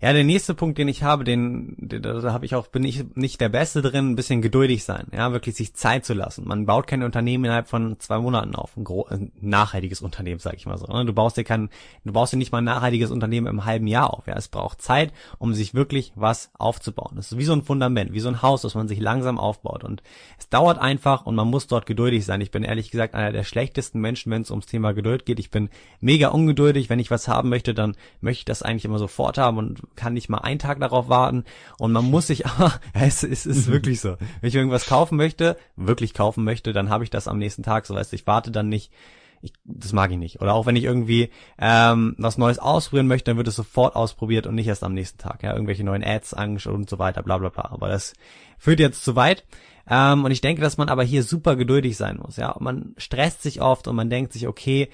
[0.00, 3.04] Ja, der nächste Punkt, den ich habe, den, den da habe ich auch, bin ich
[3.16, 6.46] nicht der Beste drin, ein bisschen geduldig sein, ja, wirklich sich Zeit zu lassen.
[6.46, 10.66] Man baut kein Unternehmen innerhalb von zwei Monaten auf, ein, ein nachhaltiges Unternehmen, sag ich
[10.66, 10.86] mal so.
[10.86, 11.04] Ne?
[11.04, 11.68] Du baust dir kein,
[12.04, 14.28] du baust dir nicht mal ein nachhaltiges Unternehmen im halben Jahr auf.
[14.28, 17.16] Ja, es braucht Zeit, um sich wirklich was aufzubauen.
[17.16, 19.82] Das ist wie so ein Fundament, wie so ein Haus, das man sich langsam aufbaut.
[19.82, 20.04] Und
[20.38, 22.40] es dauert einfach und man muss dort geduldig sein.
[22.40, 25.40] Ich bin ehrlich gesagt einer der schlechtesten Menschen, wenn es ums Thema Geduld geht.
[25.40, 26.88] Ich bin mega ungeduldig.
[26.88, 30.14] Wenn ich was haben möchte, dann möchte ich das eigentlich immer sofort haben und kann
[30.14, 31.44] nicht mal einen Tag darauf warten
[31.78, 34.16] und man muss sich aber, es, es ist wirklich so.
[34.40, 37.86] Wenn ich irgendwas kaufen möchte, wirklich kaufen möchte, dann habe ich das am nächsten Tag.
[37.86, 38.92] So weißt du, ich warte dann nicht.
[39.40, 40.40] Ich, das mag ich nicht.
[40.40, 44.48] Oder auch wenn ich irgendwie ähm, was Neues ausprobieren möchte, dann wird es sofort ausprobiert
[44.48, 45.44] und nicht erst am nächsten Tag.
[45.44, 47.68] Ja, irgendwelche neuen Ads angeschaut und so weiter, bla bla bla.
[47.70, 48.14] Aber das
[48.58, 49.44] führt jetzt zu weit.
[49.88, 52.36] Ähm, und ich denke, dass man aber hier super geduldig sein muss.
[52.36, 54.88] Ja, man stresst sich oft und man denkt sich, okay,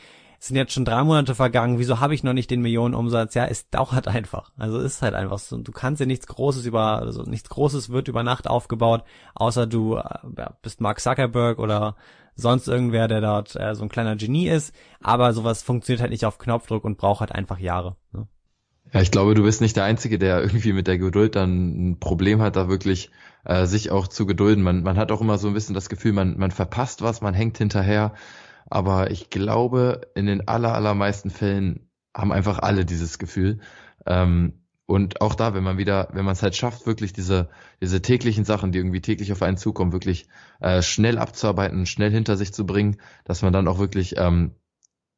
[0.47, 3.35] sind jetzt schon drei Monate vergangen, wieso habe ich noch nicht den Millionenumsatz?
[3.35, 4.53] Ja, es dauert einfach.
[4.59, 5.57] Also ist halt einfach so.
[5.59, 9.05] Du kannst ja nichts Großes über, also nichts Großes wird über Nacht aufgebaut,
[9.35, 11.97] außer du äh, bist Mark Zuckerberg oder
[12.35, 14.75] sonst irgendwer, der dort äh, so ein kleiner Genie ist.
[15.01, 17.97] Aber sowas funktioniert halt nicht auf Knopfdruck und braucht halt einfach Jahre.
[18.13, 18.27] Ne?
[18.93, 22.01] Ja, ich glaube, du bist nicht der Einzige, der irgendwie mit der Geduld dann ein
[22.01, 23.11] Problem hat, da wirklich
[23.45, 24.63] äh, sich auch zu gedulden.
[24.63, 27.35] Man, man hat auch immer so ein bisschen das Gefühl, man, man verpasst was, man
[27.35, 28.13] hängt hinterher.
[28.75, 33.61] Aber ich glaube, in den aller, allermeisten Fällen haben einfach alle dieses Gefühl.
[34.05, 38.03] Ähm, und auch da, wenn man wieder, wenn man es halt schafft, wirklich diese, diese
[38.03, 40.27] täglichen Sachen, die irgendwie täglich auf einen zukommen, wirklich
[40.61, 44.57] äh, schnell abzuarbeiten, schnell hinter sich zu bringen, dass man dann auch wirklich ähm,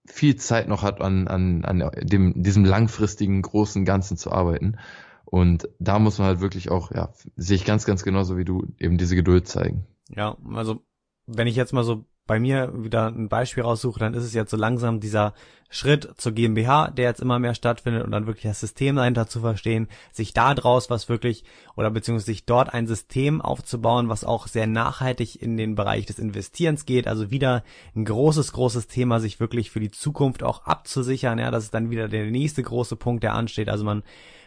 [0.05, 4.77] viel Zeit noch hat, an, an, an dem, diesem langfristigen, großen Ganzen zu arbeiten.
[5.25, 8.67] Und da muss man halt wirklich auch, ja, sehe ich ganz, ganz genauso wie du,
[8.79, 9.87] eben diese Geduld zeigen.
[10.11, 10.83] Ja, also
[11.25, 14.51] wenn ich jetzt mal so bei mir wieder ein Beispiel raussuche, dann ist es jetzt
[14.51, 15.35] so langsam dieser
[15.69, 19.41] Schritt zur GmbH, der jetzt immer mehr stattfindet und dann wirklich das System dahinter zu
[19.41, 24.47] verstehen, sich da draus was wirklich oder beziehungsweise sich dort ein System aufzubauen, was auch
[24.47, 27.09] sehr nachhaltig in den Bereich des Investierens geht.
[27.09, 31.39] Also wieder ein großes, großes Thema, sich wirklich für die Zukunft auch abzusichern.
[31.39, 33.69] Ja, das ist dann wieder der nächste große Punkt, der ansteht.
[33.69, 34.05] Also man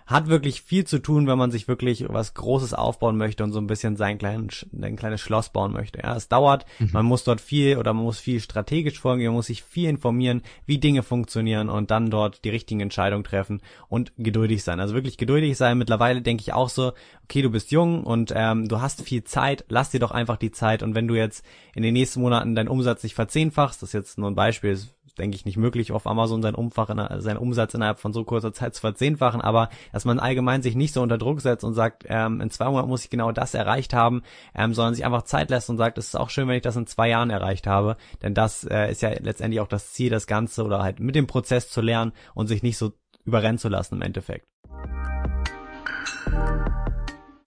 [0.09, 3.59] hat wirklich viel zu tun, wenn man sich wirklich was Großes aufbauen möchte und so
[3.59, 4.49] ein bisschen sein, kleinen,
[4.81, 5.99] ein kleines Schloss bauen möchte.
[5.99, 6.89] Ja, es dauert, mhm.
[6.93, 10.41] man muss dort viel oder man muss viel strategisch vorgehen, man muss sich viel informieren,
[10.65, 14.79] wie Dinge funktionieren und dann dort die richtigen Entscheidungen treffen und geduldig sein.
[14.79, 15.77] Also wirklich geduldig sein.
[15.77, 16.93] Mittlerweile denke ich auch so,
[17.25, 20.51] okay, du bist jung und ähm, du hast viel Zeit, lass dir doch einfach die
[20.51, 21.45] Zeit und wenn du jetzt
[21.75, 24.79] in den nächsten Monaten deinen Umsatz nicht verzehnfachst, das ist jetzt nur ein Beispiel,
[25.19, 28.53] denke ich, nicht möglich, auf Amazon seinen, Umfach in, seinen Umsatz innerhalb von so kurzer
[28.53, 29.69] Zeit zu verzehnfachen, aber
[29.99, 32.88] dass man allgemein sich nicht so unter Druck setzt und sagt, ähm, in zwei Monaten
[32.88, 34.21] muss ich genau das erreicht haben,
[34.55, 36.77] ähm, sondern sich einfach Zeit lässt und sagt, es ist auch schön, wenn ich das
[36.77, 40.25] in zwei Jahren erreicht habe, denn das äh, ist ja letztendlich auch das Ziel, das
[40.25, 42.93] Ganze oder halt mit dem Prozess zu lernen und sich nicht so
[43.25, 44.47] überrennen zu lassen im Endeffekt.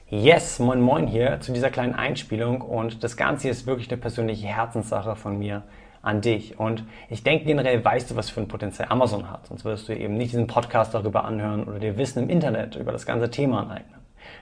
[0.09, 2.61] Yes, moin moin hier zu dieser kleinen Einspielung.
[2.61, 5.63] Und das Ganze ist wirklich eine persönliche Herzenssache von mir
[6.03, 6.59] an dich.
[6.59, 9.47] Und ich denke generell weißt du, was für ein Potenzial Amazon hat.
[9.47, 12.93] Sonst würdest du eben nicht diesen Podcast darüber anhören oder dir Wissen im Internet über
[12.93, 14.01] das ganze Thema aneignen.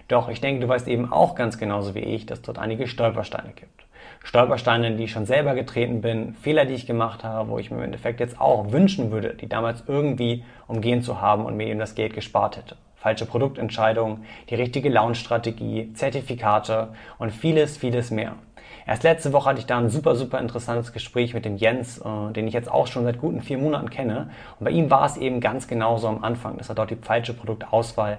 [0.08, 3.52] Doch ich denke, du weißt eben auch ganz genauso wie ich, dass dort einige Stolpersteine
[3.54, 3.84] gibt.
[4.22, 7.70] Stolpersteine, in die ich schon selber getreten bin, Fehler, die ich gemacht habe, wo ich
[7.70, 11.68] mir im Endeffekt jetzt auch wünschen würde, die damals irgendwie umgehen zu haben und mir
[11.68, 12.76] eben das Geld gespart hätte.
[12.96, 18.34] Falsche Produktentscheidungen, die richtige Launch-Strategie, Zertifikate und vieles, vieles mehr.
[18.90, 22.32] Erst letzte Woche hatte ich da ein super, super interessantes Gespräch mit dem Jens, äh,
[22.32, 24.30] den ich jetzt auch schon seit guten vier Monaten kenne.
[24.58, 27.32] Und bei ihm war es eben ganz genauso am Anfang, dass er dort die falsche
[27.32, 28.18] Produktauswahl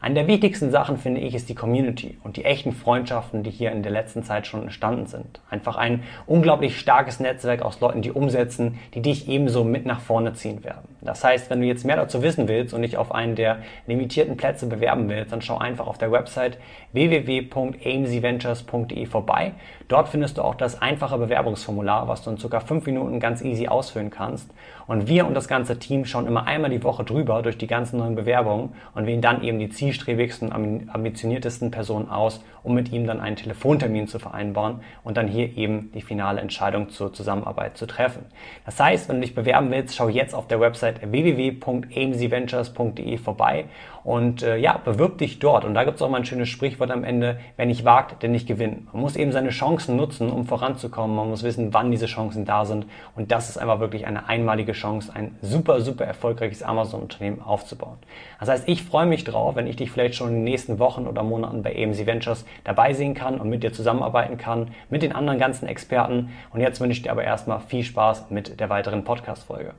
[0.00, 3.72] eine der wichtigsten Sachen, finde ich, ist die Community und die echten Freundschaften, die hier
[3.72, 5.40] in der letzten Zeit schon entstanden sind.
[5.50, 10.34] Einfach ein unglaublich starkes Netzwerk aus Leuten, die umsetzen, die dich ebenso mit nach vorne
[10.34, 10.86] ziehen werden.
[11.00, 14.36] Das heißt, wenn du jetzt mehr dazu wissen willst und dich auf einen der limitierten
[14.36, 16.58] Plätze bewerben willst, dann schau einfach auf der Website
[16.92, 19.54] www.amcventures.de vorbei.
[19.88, 23.68] Dort findest du auch das einfache Bewerbungsformular, was du in circa fünf Minuten ganz easy
[23.68, 24.50] ausfüllen kannst.
[24.86, 27.98] Und wir und das ganze Team schauen immer einmal die Woche drüber durch die ganzen
[27.98, 33.20] neuen Bewerbungen und wählen dann eben die zielstrebigsten, ambitioniertesten Personen aus, um mit ihm dann
[33.20, 38.24] einen Telefontermin zu vereinbaren und dann hier eben die finale Entscheidung zur Zusammenarbeit zu treffen.
[38.64, 43.66] Das heißt, wenn du dich bewerben willst, schau jetzt auf der Website www.amcventures.de vorbei
[44.08, 45.66] und äh, ja, bewirb dich dort.
[45.66, 48.30] Und da gibt es auch mal ein schönes Sprichwort am Ende, wer nicht wagt, der
[48.30, 48.90] nicht gewinnt.
[48.94, 51.14] Man muss eben seine Chancen nutzen, um voranzukommen.
[51.14, 52.86] Man muss wissen, wann diese Chancen da sind.
[53.16, 57.98] Und das ist einfach wirklich eine einmalige Chance, ein super, super erfolgreiches Amazon-Unternehmen aufzubauen.
[58.40, 61.06] Das heißt, ich freue mich drauf, wenn ich dich vielleicht schon in den nächsten Wochen
[61.06, 65.12] oder Monaten bei AMC Ventures dabei sehen kann und mit dir zusammenarbeiten kann, mit den
[65.12, 66.30] anderen ganzen Experten.
[66.50, 69.74] Und jetzt wünsche ich dir aber erstmal viel Spaß mit der weiteren Podcast-Folge.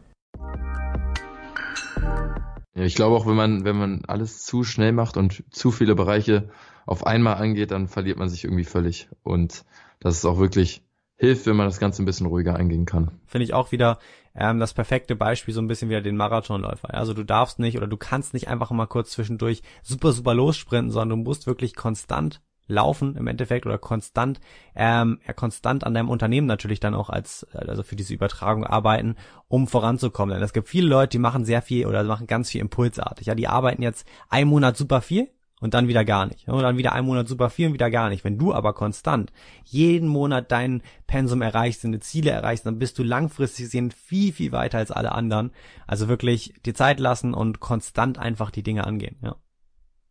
[2.76, 5.96] Ja, ich glaube auch, wenn man, wenn man alles zu schnell macht und zu viele
[5.96, 6.50] Bereiche
[6.86, 9.10] auf einmal angeht, dann verliert man sich irgendwie völlig.
[9.24, 9.65] Und
[10.00, 10.82] das ist auch wirklich
[11.20, 13.12] hilft, wenn man das Ganze ein bisschen ruhiger eingehen kann.
[13.26, 14.00] Finde ich auch wieder
[14.34, 16.94] ähm, das perfekte Beispiel, so ein bisschen wieder den Marathonläufer.
[16.94, 20.92] Also du darfst nicht oder du kannst nicht einfach mal kurz zwischendurch super, super lossprinten,
[20.92, 24.39] sondern du musst wirklich konstant laufen im Endeffekt oder konstant,
[24.75, 29.15] ähm, ja, konstant an deinem Unternehmen natürlich dann auch als, also für diese Übertragung arbeiten,
[29.49, 30.34] um voranzukommen.
[30.34, 33.27] Denn es gibt viele Leute, die machen sehr viel oder machen ganz viel impulsartig.
[33.27, 35.27] Ja, die arbeiten jetzt einen Monat super viel,
[35.60, 36.47] und dann wieder gar nicht.
[36.47, 38.23] Und dann wieder einen Monat super viel und wieder gar nicht.
[38.23, 39.32] Wenn du aber konstant
[39.65, 44.51] jeden Monat dein Pensum erreichst, deine Ziele erreichst, dann bist du langfristig gesehen viel, viel
[44.51, 45.51] weiter als alle anderen.
[45.86, 49.17] Also wirklich die Zeit lassen und konstant einfach die Dinge angehen.
[49.21, 49.36] Ja.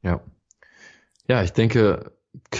[0.02, 0.20] Ja.
[1.26, 2.12] Ja, ich denke,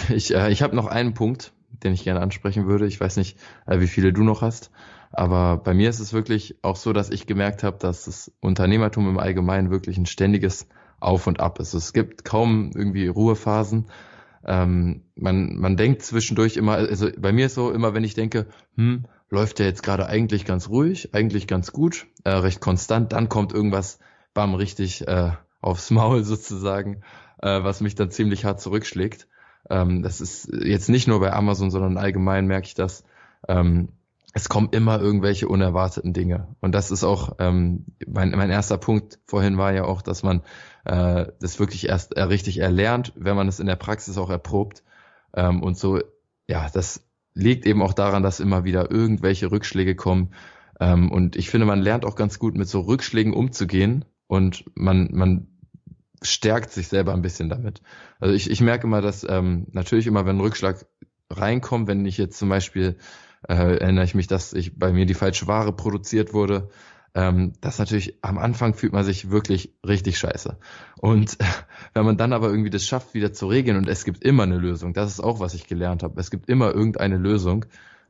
[0.09, 1.53] ich, äh, ich habe noch einen Punkt,
[1.83, 2.87] den ich gerne ansprechen würde.
[2.87, 4.71] Ich weiß nicht, äh, wie viele du noch hast.
[5.11, 9.09] Aber bei mir ist es wirklich auch so, dass ich gemerkt habe, dass das Unternehmertum
[9.09, 10.67] im Allgemeinen wirklich ein ständiges
[10.99, 11.73] auf und ab ist.
[11.73, 13.87] Es gibt kaum irgendwie Ruhephasen.
[14.45, 18.47] Ähm, man, man denkt zwischendurch immer, also bei mir ist so immer, wenn ich denke,
[18.75, 23.29] hm, läuft der jetzt gerade eigentlich ganz ruhig, eigentlich ganz gut, äh, recht konstant, dann
[23.29, 23.99] kommt irgendwas,
[24.33, 27.01] bam, richtig äh, aufs Maul sozusagen,
[27.41, 29.27] äh, was mich dann ziemlich hart zurückschlägt.
[29.69, 33.03] Ähm, das ist jetzt nicht nur bei Amazon, sondern allgemein merke ich das.
[33.47, 33.89] Ähm,
[34.33, 36.55] es kommen immer irgendwelche unerwarteten Dinge.
[36.59, 40.43] Und das ist auch ähm, mein, mein erster Punkt vorhin war ja auch, dass man
[40.85, 44.83] äh, das wirklich erst äh, richtig erlernt, wenn man es in der Praxis auch erprobt.
[45.33, 45.99] Ähm, und so,
[46.47, 50.33] ja, das liegt eben auch daran, dass immer wieder irgendwelche Rückschläge kommen.
[50.79, 55.09] Ähm, und ich finde, man lernt auch ganz gut mit so Rückschlägen umzugehen und man,
[55.11, 55.47] man
[56.21, 57.81] stärkt sich selber ein bisschen damit.
[58.19, 60.85] Also ich, ich merke immer, dass ähm, natürlich immer, wenn ein Rückschlag
[61.29, 62.97] reinkommt, wenn ich jetzt zum Beispiel
[63.47, 66.69] äh, erinnere ich mich, dass ich bei mir die falsche Ware produziert wurde.
[67.15, 70.57] Ähm, das natürlich am Anfang fühlt man sich wirklich richtig scheiße.
[70.97, 71.37] Und
[71.93, 74.57] wenn man dann aber irgendwie das schafft, wieder zu regeln und es gibt immer eine
[74.57, 76.19] Lösung, das ist auch, was ich gelernt habe.
[76.19, 77.65] Es gibt immer irgendeine Lösung,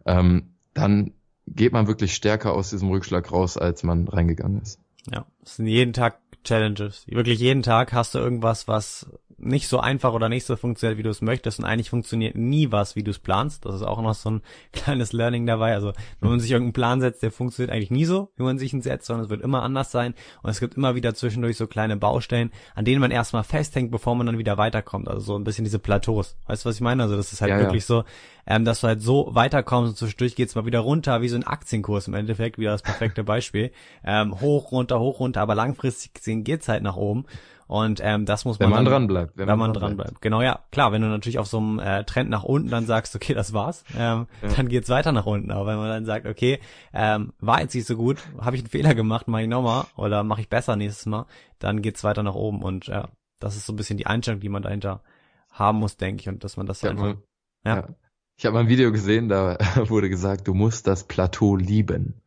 [0.06, 1.14] ähm, dann
[1.48, 4.80] geht man wirklich stärker aus diesem Rückschlag raus, als man reingegangen ist.
[5.12, 6.20] Ja, es sind jeden Tag
[6.50, 7.06] Challenges.
[7.08, 9.08] Wirklich jeden Tag hast du irgendwas, was
[9.42, 12.72] nicht so einfach oder nicht so funktioniert, wie du es möchtest und eigentlich funktioniert nie
[12.72, 13.66] was, wie du es planst.
[13.66, 14.42] Das ist auch noch so ein
[14.74, 15.74] kleines Learning dabei.
[15.74, 18.74] Also wenn man sich irgendeinen Plan setzt, der funktioniert eigentlich nie so, wie man sich
[18.74, 21.68] ihn setzt, sondern es wird immer anders sein und es gibt immer wieder zwischendurch so
[21.68, 25.08] kleine Baustellen, an denen man erstmal festhängt, bevor man dann wieder weiterkommt.
[25.08, 26.36] Also so ein bisschen diese Plateaus.
[26.48, 27.04] Weißt du, was ich meine?
[27.04, 27.96] Also das ist halt ja, wirklich ja.
[27.96, 28.04] so,
[28.46, 31.46] ähm, dass du halt so weiterkommst und zwischendurch geht's mal wieder runter, wie so ein
[31.46, 33.72] Aktienkurs im Endeffekt, wieder das perfekte Beispiel.
[34.04, 37.26] Ähm, hoch, runter, hoch, runter, aber langfristig gesehen geht's halt nach oben.
[37.68, 38.70] Und ähm, das muss man.
[38.70, 39.38] Wenn man dran bleibt.
[39.38, 40.22] Wenn, wenn man dran bleibt.
[40.22, 40.64] Genau, ja.
[40.72, 43.54] Klar, wenn du natürlich auf so einem äh, Trend nach unten dann sagst, okay, das
[43.54, 44.50] war's, ähm, ja.
[44.56, 45.52] dann geht's weiter nach unten.
[45.52, 46.60] Aber wenn man dann sagt, okay,
[46.94, 50.24] ähm, war jetzt nicht so gut, habe ich einen Fehler gemacht, mache ich nochmal oder
[50.24, 51.28] mache ich besser nächstes Mal,
[51.60, 52.64] dann geht's weiter nach oben.
[52.64, 55.04] Und ja, das ist so ein bisschen die Einstellung, die man dahinter
[55.52, 56.28] haben muss, denke ich.
[56.28, 57.04] Und dass man das ja, einfach.
[57.04, 57.24] Man,
[57.66, 57.76] ja.
[57.76, 57.88] ja.
[58.36, 59.58] Ich habe mal ein Video gesehen, da
[59.90, 62.22] wurde gesagt, du musst das Plateau lieben.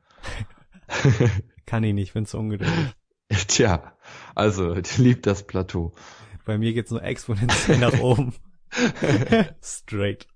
[1.67, 2.95] Kann ich nicht, bin zu ungeduldig.
[3.49, 3.95] Tja,
[4.35, 5.93] also, liebt das Plateau.
[6.45, 8.35] Bei mir geht's nur exponentiell nach oben.
[9.63, 10.27] Straight.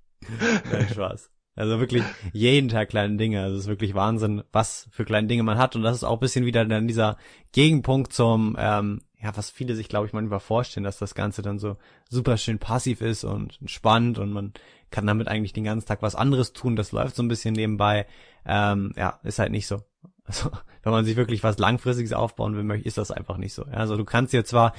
[0.70, 1.30] Nein, Spaß.
[1.56, 3.42] Also wirklich jeden Tag kleine Dinge.
[3.42, 5.74] Also es ist wirklich Wahnsinn, was für kleine Dinge man hat.
[5.74, 7.16] Und das ist auch ein bisschen wieder dann dieser
[7.52, 11.58] Gegenpunkt zum, ähm, ja, was viele sich, glaube ich, manchmal vorstellen, dass das Ganze dann
[11.58, 11.78] so
[12.10, 14.52] super schön passiv ist und spannend und man
[14.90, 16.76] kann damit eigentlich den ganzen Tag was anderes tun.
[16.76, 18.06] Das läuft so ein bisschen nebenbei.
[18.44, 19.82] Ähm, ja, ist halt nicht so.
[20.24, 20.50] Also,
[20.82, 23.64] wenn man sich wirklich was Langfristiges aufbauen will, ist das einfach nicht so.
[23.72, 24.72] Also du kannst dir zwar,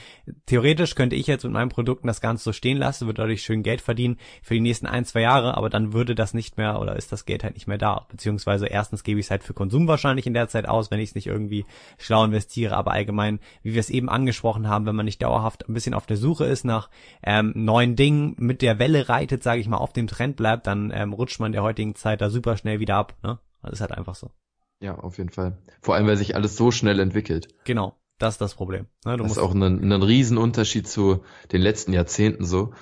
[0.45, 3.61] theoretisch könnte ich jetzt mit meinen Produkten das Ganze so stehen lassen, würde dadurch schön
[3.61, 6.95] Geld verdienen für die nächsten ein, zwei Jahre, aber dann würde das nicht mehr oder
[6.95, 8.05] ist das Geld halt nicht mehr da.
[8.09, 11.09] Beziehungsweise erstens gebe ich es halt für Konsum wahrscheinlich in der Zeit aus, wenn ich
[11.09, 11.65] es nicht irgendwie
[11.97, 15.73] schlau investiere, aber allgemein, wie wir es eben angesprochen haben, wenn man nicht dauerhaft ein
[15.73, 16.89] bisschen auf der Suche ist nach
[17.21, 20.91] ähm, neuen Dingen, mit der Welle reitet, sage ich mal, auf dem Trend bleibt, dann
[20.95, 23.15] ähm, rutscht man der heutigen Zeit da super schnell wieder ab.
[23.23, 23.39] Ne?
[23.61, 24.31] Das ist halt einfach so.
[24.79, 25.57] Ja, auf jeden Fall.
[25.81, 27.47] Vor allem, weil sich alles so schnell entwickelt.
[27.63, 28.87] Genau, das ist das Problem.
[29.05, 32.73] Ne, das ist auch ein, ein Riesenunterschied zu den letzten Jahrzehnten so.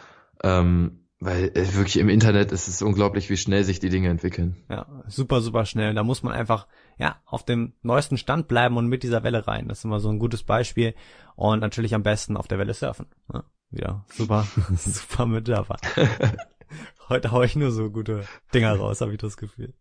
[0.44, 4.58] Ähm, weil äh, wirklich im Internet ist es unglaublich, wie schnell sich die Dinge entwickeln.
[4.70, 5.94] Ja, super, super schnell.
[5.94, 9.68] Da muss man einfach ja auf dem neuesten Stand bleiben und mit dieser Welle rein.
[9.68, 10.94] Das ist immer so ein gutes Beispiel.
[11.36, 13.08] Und natürlich am besten auf der Welle surfen.
[13.34, 15.78] Ja, wieder super, super mit dabei.
[17.10, 18.24] Heute hau ich nur so gute
[18.54, 19.74] Dinger raus, habe ich das Gefühl.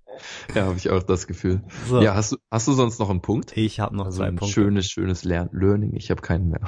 [0.54, 1.62] Ja, habe ich auch das Gefühl.
[1.88, 2.02] So.
[2.02, 3.56] Ja, hast du, hast du sonst noch einen Punkt?
[3.56, 4.52] Ich habe noch also zwei ein Punkte.
[4.52, 5.94] Schönes, schönes Lern Learning.
[5.94, 6.60] Ich habe keinen mehr.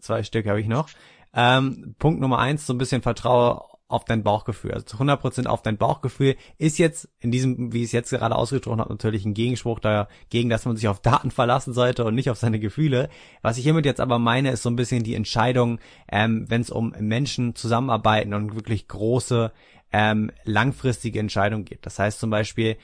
[0.00, 0.88] zwei Stück habe ich noch.
[1.34, 4.72] Ähm, Punkt Nummer eins, so ein bisschen Vertraue auf dein Bauchgefühl.
[4.72, 8.36] Also zu 100% auf dein Bauchgefühl ist jetzt in diesem, wie ich es jetzt gerade
[8.36, 12.30] ausgesprochen habe, natürlich ein Gegenspruch dagegen, dass man sich auf Daten verlassen sollte und nicht
[12.30, 13.08] auf seine Gefühle.
[13.40, 15.80] Was ich hiermit jetzt aber meine, ist so ein bisschen die Entscheidung,
[16.12, 19.52] ähm, wenn es um Menschen zusammenarbeiten und wirklich große
[19.90, 21.86] ähm, langfristige Entscheidung geht.
[21.86, 22.76] Das heißt zum Beispiel,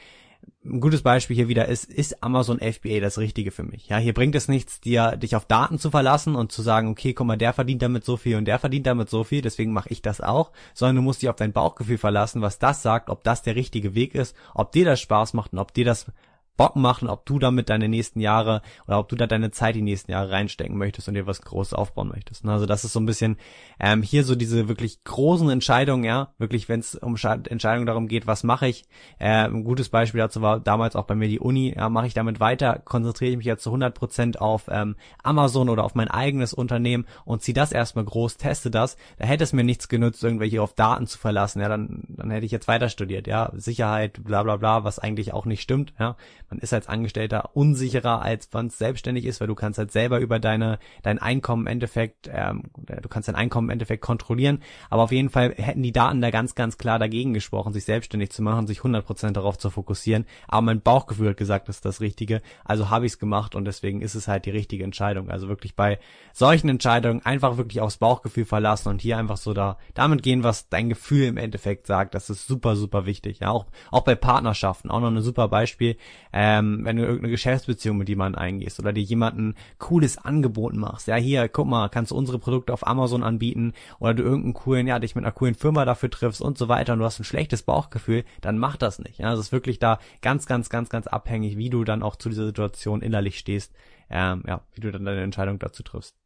[0.64, 3.88] ein gutes Beispiel hier wieder ist, ist Amazon FBA das Richtige für mich?
[3.88, 7.12] Ja, hier bringt es nichts, dir, dich auf Daten zu verlassen und zu sagen, okay,
[7.12, 9.90] guck mal, der verdient damit so viel und der verdient damit so viel, deswegen mache
[9.90, 13.24] ich das auch, sondern du musst dich auf dein Bauchgefühl verlassen, was das sagt, ob
[13.24, 16.06] das der richtige Weg ist, ob dir das Spaß macht und ob dir das
[16.56, 19.82] Bock machen, ob du damit deine nächsten Jahre oder ob du da deine Zeit die
[19.82, 22.46] nächsten Jahre reinstecken möchtest und dir was Großes aufbauen möchtest.
[22.46, 23.36] Also das ist so ein bisschen
[23.80, 28.26] ähm, hier so diese wirklich großen Entscheidungen, ja, wirklich, wenn es um Entscheidungen darum geht,
[28.26, 28.84] was mache ich.
[29.18, 31.74] Äh, ein gutes Beispiel dazu war damals auch bei mir die Uni.
[31.76, 35.68] Ja, mache ich damit weiter, konzentriere ich mich jetzt zu 100 Prozent auf ähm, Amazon
[35.68, 38.96] oder auf mein eigenes Unternehmen und ziehe das erstmal groß, teste das.
[39.18, 41.60] Da hätte es mir nichts genützt, irgendwelche auf Daten zu verlassen.
[41.60, 43.26] Ja, dann dann hätte ich jetzt weiter studiert.
[43.26, 45.94] Ja, Sicherheit, bla bla bla, was eigentlich auch nicht stimmt.
[45.98, 46.16] Ja
[46.48, 50.38] man ist als Angestellter unsicherer, als man selbstständig ist, weil du kannst halt selber über
[50.38, 54.62] deine dein Einkommen im Endeffekt, ähm, du kannst dein Einkommen im Endeffekt kontrollieren.
[54.90, 58.30] Aber auf jeden Fall hätten die Daten da ganz, ganz klar dagegen gesprochen, sich selbstständig
[58.30, 60.26] zu machen, sich 100% darauf zu fokussieren.
[60.48, 62.42] Aber mein Bauchgefühl hat gesagt, das ist das Richtige.
[62.64, 65.30] Also habe ich es gemacht und deswegen ist es halt die richtige Entscheidung.
[65.30, 65.98] Also wirklich bei
[66.32, 70.68] solchen Entscheidungen einfach wirklich aufs Bauchgefühl verlassen und hier einfach so da damit gehen, was
[70.68, 72.14] dein Gefühl im Endeffekt sagt.
[72.14, 73.40] Das ist super, super wichtig.
[73.40, 74.90] Ja, auch, auch bei Partnerschaften.
[74.90, 75.96] Auch noch ein super Beispiel.
[76.36, 81.06] Ähm, wenn du irgendeine Geschäftsbeziehung mit jemandem eingehst oder dir jemanden cooles Angebot machst.
[81.06, 84.88] Ja, hier, guck mal, kannst du unsere Produkte auf Amazon anbieten oder du irgendeinen coolen,
[84.88, 87.24] ja, dich mit einer coolen Firma dafür triffst und so weiter und du hast ein
[87.24, 89.20] schlechtes Bauchgefühl, dann mach das nicht.
[89.20, 92.28] Ja, es ist wirklich da ganz, ganz, ganz, ganz abhängig, wie du dann auch zu
[92.28, 93.72] dieser Situation innerlich stehst.
[94.10, 96.16] Ähm, ja, wie du dann deine Entscheidung dazu triffst.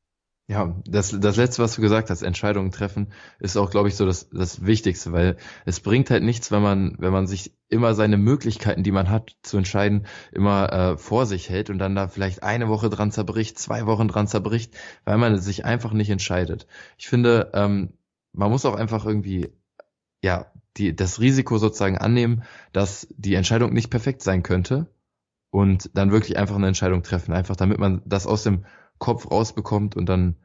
[0.50, 4.06] Ja, das, das letzte, was du gesagt hast, Entscheidungen treffen, ist auch, glaube ich, so
[4.06, 8.16] das, das Wichtigste, weil es bringt halt nichts, wenn man, wenn man sich immer seine
[8.16, 12.42] Möglichkeiten, die man hat, zu entscheiden, immer äh, vor sich hält und dann da vielleicht
[12.42, 16.66] eine Woche dran zerbricht, zwei Wochen dran zerbricht, weil man sich einfach nicht entscheidet.
[16.96, 17.92] Ich finde, ähm,
[18.32, 19.52] man muss auch einfach irgendwie,
[20.22, 24.86] ja, die, das Risiko sozusagen annehmen, dass die Entscheidung nicht perfekt sein könnte
[25.50, 28.64] und dann wirklich einfach eine Entscheidung treffen, einfach damit man das aus dem
[28.98, 30.36] Kopf rausbekommt und dann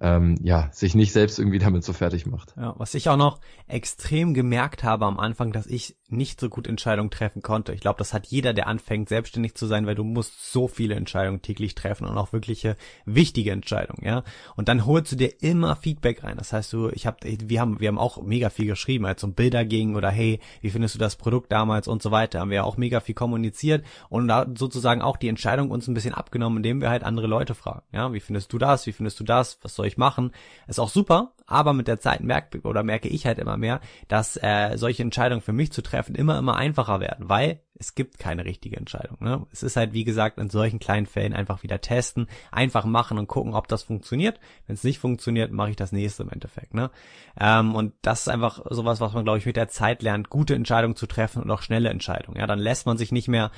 [0.00, 2.54] ähm, ja, sich nicht selbst irgendwie damit so fertig macht.
[2.56, 6.66] Ja, was ich auch noch extrem gemerkt habe am Anfang, dass ich nicht so gut
[6.66, 7.72] Entscheidungen treffen konnte.
[7.72, 10.94] Ich glaube, das hat jeder, der anfängt, selbstständig zu sein, weil du musst so viele
[10.94, 14.22] Entscheidungen täglich treffen und auch wirkliche wichtige Entscheidungen, ja.
[14.56, 16.36] Und dann holst du dir immer Feedback rein.
[16.36, 19.34] Das heißt, du, ich habe, wir haben, wir haben auch mega viel geschrieben, als um
[19.34, 22.40] Bilder ging oder hey, wie findest du das Produkt damals und so weiter.
[22.40, 26.14] Haben wir auch mega viel kommuniziert und da sozusagen auch die Entscheidung uns ein bisschen
[26.14, 27.82] abgenommen, indem wir halt andere Leute fragen.
[27.92, 28.86] Ja, wie findest du das?
[28.86, 29.58] Wie findest du das?
[29.62, 30.32] Was soll ich machen.
[30.66, 34.36] Ist auch super, aber mit der Zeit merke oder merke ich halt immer mehr, dass
[34.36, 38.44] äh, solche Entscheidungen für mich zu treffen immer immer einfacher werden, weil es gibt keine
[38.44, 39.18] richtige Entscheidung.
[39.20, 39.46] Ne?
[39.52, 43.26] Es ist halt wie gesagt in solchen kleinen Fällen einfach wieder testen, einfach machen und
[43.26, 44.38] gucken, ob das funktioniert.
[44.66, 46.74] Wenn es nicht funktioniert, mache ich das nächste im Endeffekt.
[46.74, 46.90] Ne?
[47.38, 50.54] Ähm, und das ist einfach sowas, was man glaube ich mit der Zeit lernt, gute
[50.54, 52.38] Entscheidungen zu treffen und auch schnelle Entscheidungen.
[52.38, 53.50] Ja, dann lässt man sich nicht mehr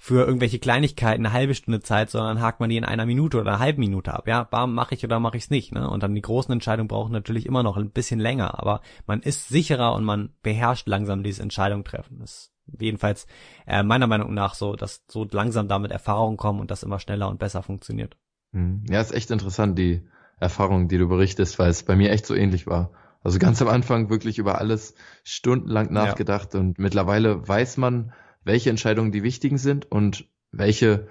[0.00, 3.50] für irgendwelche Kleinigkeiten eine halbe Stunde Zeit, sondern hakt man die in einer Minute oder
[3.50, 4.28] einer halben Minute ab.
[4.28, 5.72] Ja, bam, mache ich oder mache ich es nicht.
[5.72, 5.90] Ne?
[5.90, 9.48] Und dann die großen Entscheidungen brauchen natürlich immer noch ein bisschen länger, aber man ist
[9.48, 12.18] sicherer und man beherrscht langsam diese Entscheidung treffen.
[12.20, 13.26] Das ist jedenfalls
[13.66, 17.28] äh, meiner Meinung nach so, dass so langsam damit Erfahrungen kommen und das immer schneller
[17.28, 18.16] und besser funktioniert.
[18.52, 18.84] Hm.
[18.88, 20.06] Ja, ist echt interessant, die
[20.38, 22.92] Erfahrung, die du berichtest, weil es bei mir echt so ähnlich war.
[23.22, 26.60] Also ganz am Anfang wirklich über alles stundenlang nachgedacht ja.
[26.60, 28.12] und mittlerweile weiß man,
[28.44, 31.08] welche Entscheidungen die wichtigen sind und welche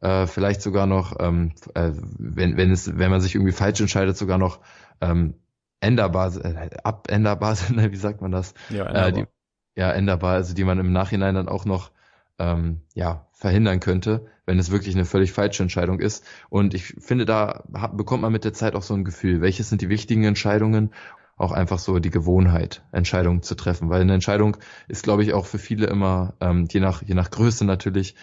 [0.00, 4.16] äh, vielleicht sogar noch, ähm, äh, wenn, wenn es, wenn man sich irgendwie falsch entscheidet,
[4.16, 4.60] sogar noch
[5.00, 5.34] ähm,
[5.80, 8.54] änderbar, äh, abänderbar sind, wie sagt man das?
[8.68, 9.08] Ja, änderbar.
[9.08, 9.24] Äh, die,
[9.76, 11.90] ja, änderbar, also die man im Nachhinein dann auch noch
[12.38, 16.24] ähm, ja, verhindern könnte, wenn es wirklich eine völlig falsche Entscheidung ist.
[16.48, 19.68] Und ich finde, da hat, bekommt man mit der Zeit auch so ein Gefühl, welches
[19.68, 20.92] sind die wichtigen Entscheidungen
[21.40, 23.88] auch einfach so die Gewohnheit, Entscheidungen zu treffen.
[23.88, 27.30] Weil eine Entscheidung ist, glaube ich, auch für viele immer, ähm, je nach, je nach
[27.30, 28.14] Größe natürlich,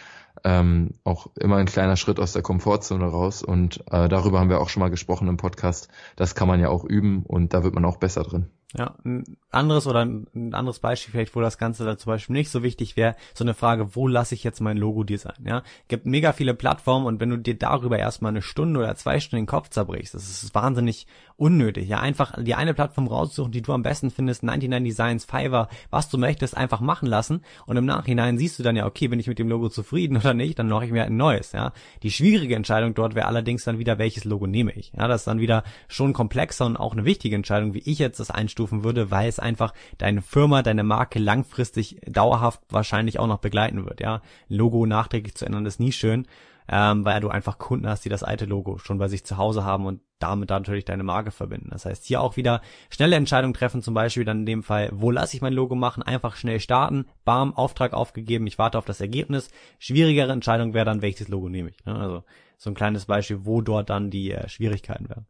[0.44, 3.42] ähm, auch immer ein kleiner Schritt aus der Komfortzone raus.
[3.42, 5.90] Und äh, darüber haben wir auch schon mal gesprochen im Podcast.
[6.16, 8.52] Das kann man ja auch üben und da wird man auch besser drin.
[8.76, 12.52] Ja, ein anderes oder ein anderes Beispiel vielleicht, wo das Ganze dann zum Beispiel nicht
[12.52, 15.46] so wichtig wäre, so eine Frage, wo lasse ich jetzt mein Logo design?
[15.46, 19.22] Ja, gibt mega viele Plattformen und wenn du dir darüber erstmal eine Stunde oder zwei
[19.22, 21.88] Stunden den Kopf zerbrichst, das ist wahnsinnig unnötig.
[21.88, 26.10] Ja, einfach die eine Plattform raussuchen, die du am besten findest, 99 Designs, Fiverr, was
[26.10, 29.28] du möchtest, einfach machen lassen und im Nachhinein siehst du dann ja, okay, bin ich
[29.28, 31.54] mit dem Logo zufrieden oder nicht, dann mache ich mir ein neues.
[31.54, 31.72] Ja,
[32.04, 34.92] die schwierige Entscheidung dort wäre allerdings dann wieder, welches Logo nehme ich.
[34.92, 38.20] Ja, das ist dann wieder schon komplexer und auch eine wichtige Entscheidung, wie ich jetzt
[38.20, 43.28] das einstufe einstufen würde, weil es einfach deine Firma, deine Marke langfristig dauerhaft wahrscheinlich auch
[43.28, 44.02] noch begleiten wird.
[44.02, 46.26] Ja, Logo nachträglich zu ändern ist nie schön.
[46.70, 49.64] ähm, weil du einfach Kunden hast, die das alte Logo schon bei sich zu Hause
[49.64, 51.70] haben und damit natürlich deine Marke verbinden.
[51.72, 55.10] Das heißt, hier auch wieder schnelle Entscheidungen treffen, zum Beispiel dann in dem Fall, wo
[55.10, 59.00] lasse ich mein Logo machen, einfach schnell starten, bam, Auftrag aufgegeben, ich warte auf das
[59.00, 59.50] Ergebnis.
[59.80, 61.86] Schwierigere Entscheidung wäre dann, welches Logo nehme ich.
[61.86, 61.96] Ne?
[61.98, 62.26] Also
[62.58, 65.26] so ein kleines Beispiel, wo dort dann die äh, Schwierigkeiten wären.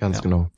[0.00, 0.22] Ganz Ja.
[0.22, 0.50] genau.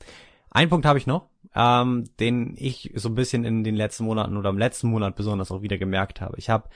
[0.57, 4.37] Ein Punkt habe ich noch, ähm, den ich so ein bisschen in den letzten Monaten
[4.37, 6.35] oder im letzten Monat besonders auch wieder gemerkt habe.
[6.39, 6.67] Ich habe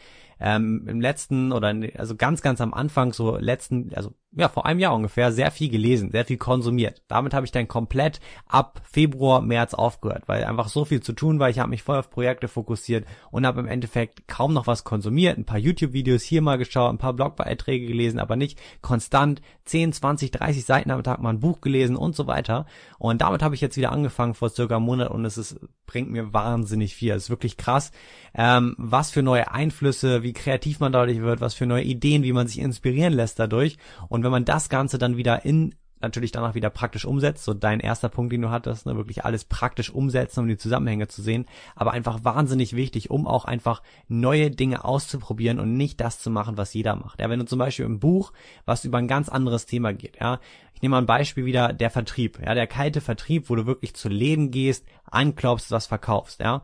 [0.41, 4.65] ähm, im letzten oder in, also ganz, ganz am Anfang, so letzten, also ja, vor
[4.65, 7.03] einem Jahr ungefähr, sehr viel gelesen, sehr viel konsumiert.
[7.09, 11.39] Damit habe ich dann komplett ab Februar, März aufgehört, weil einfach so viel zu tun
[11.39, 11.49] war.
[11.49, 15.37] Ich habe mich voll auf Projekte fokussiert und habe im Endeffekt kaum noch was konsumiert.
[15.37, 20.31] Ein paar YouTube-Videos hier mal geschaut, ein paar Blogbeiträge gelesen, aber nicht konstant 10, 20,
[20.31, 22.65] 30 Seiten am Tag mal ein Buch gelesen und so weiter.
[22.99, 26.09] Und damit habe ich jetzt wieder angefangen vor circa einem Monat und es ist, bringt
[26.09, 27.11] mir wahnsinnig viel.
[27.11, 27.91] Es ist wirklich krass,
[28.33, 32.33] ähm, was für neue Einflüsse, wie kreativ man dadurch wird, was für neue Ideen, wie
[32.33, 33.77] man sich inspirieren lässt dadurch.
[34.09, 37.79] Und wenn man das Ganze dann wieder in natürlich danach wieder praktisch umsetzt, so dein
[37.79, 41.45] erster Punkt, den du hattest, ne, wirklich alles praktisch umsetzen, um die Zusammenhänge zu sehen,
[41.75, 46.57] aber einfach wahnsinnig wichtig, um auch einfach neue Dinge auszuprobieren und nicht das zu machen,
[46.57, 47.21] was jeder macht.
[47.21, 48.33] Ja, wenn du zum Beispiel im Buch,
[48.65, 50.39] was über ein ganz anderes Thema geht, ja,
[50.73, 53.93] ich nehme mal ein Beispiel wieder, der Vertrieb, ja, der kalte Vertrieb, wo du wirklich
[53.93, 56.63] zu Läden gehst, anklopfst, was verkaufst, ja.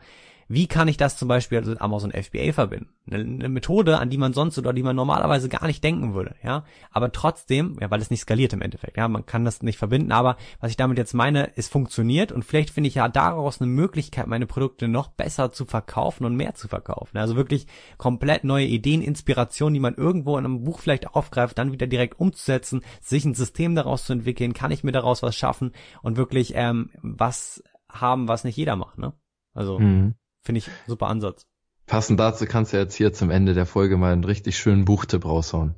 [0.49, 2.89] Wie kann ich das zum Beispiel mit Amazon FBA verbinden?
[3.11, 6.63] Eine, Methode, an die man sonst oder die man normalerweise gar nicht denken würde, ja.
[6.91, 10.11] Aber trotzdem, ja, weil es nicht skaliert im Endeffekt, ja, man kann das nicht verbinden,
[10.11, 13.69] aber was ich damit jetzt meine, es funktioniert und vielleicht finde ich ja daraus eine
[13.69, 17.17] Möglichkeit, meine Produkte noch besser zu verkaufen und mehr zu verkaufen.
[17.17, 17.67] Also wirklich
[17.97, 22.19] komplett neue Ideen, Inspirationen, die man irgendwo in einem Buch vielleicht aufgreift, dann wieder direkt
[22.19, 26.53] umzusetzen, sich ein System daraus zu entwickeln, kann ich mir daraus was schaffen und wirklich
[26.55, 29.13] ähm, was haben, was nicht jeder macht, ne?
[29.53, 30.13] Also Mhm.
[30.47, 31.45] Finde ich super Ansatz.
[31.87, 35.25] Passend dazu kannst du jetzt hier zum Ende der Folge mal einen richtig schönen Buchtipp
[35.25, 35.75] raushauen.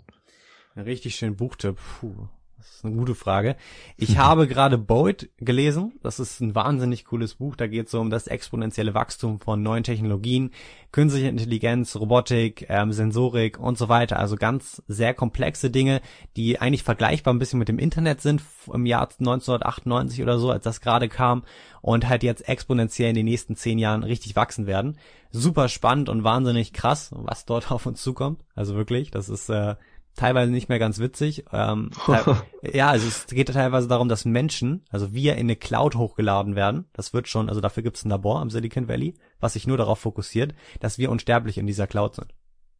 [0.75, 1.77] Ein richtig schönen Buchtipp.
[1.99, 2.27] Puh,
[2.59, 3.55] das ist eine gute Frage.
[3.95, 5.93] Ich habe gerade Boyd gelesen.
[6.03, 7.55] Das ist ein wahnsinnig cooles Buch.
[7.55, 10.51] Da geht es so um das exponentielle Wachstum von neuen Technologien,
[10.91, 14.19] künstliche Intelligenz, Robotik, ähm, Sensorik und so weiter.
[14.19, 16.01] Also ganz sehr komplexe Dinge,
[16.35, 20.65] die eigentlich vergleichbar ein bisschen mit dem Internet sind im Jahr 1998 oder so, als
[20.65, 21.43] das gerade kam
[21.81, 24.97] und halt jetzt exponentiell in den nächsten zehn Jahren richtig wachsen werden.
[25.31, 28.41] Super spannend und wahnsinnig krass, was dort auf uns zukommt.
[28.53, 29.75] Also wirklich, das ist äh,
[30.19, 31.45] teilweise nicht mehr ganz witzig.
[31.51, 31.91] Ähm,
[32.61, 36.85] ja, also es geht teilweise darum, dass Menschen, also wir in eine Cloud hochgeladen werden.
[36.93, 39.77] Das wird schon, also dafür gibt es ein Labor am Silicon Valley, was sich nur
[39.77, 42.33] darauf fokussiert, dass wir unsterblich in dieser Cloud sind.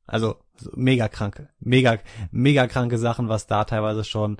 [0.06, 1.98] Also so mega kranke, mega,
[2.32, 4.38] mega kranke Sachen, was da teilweise schon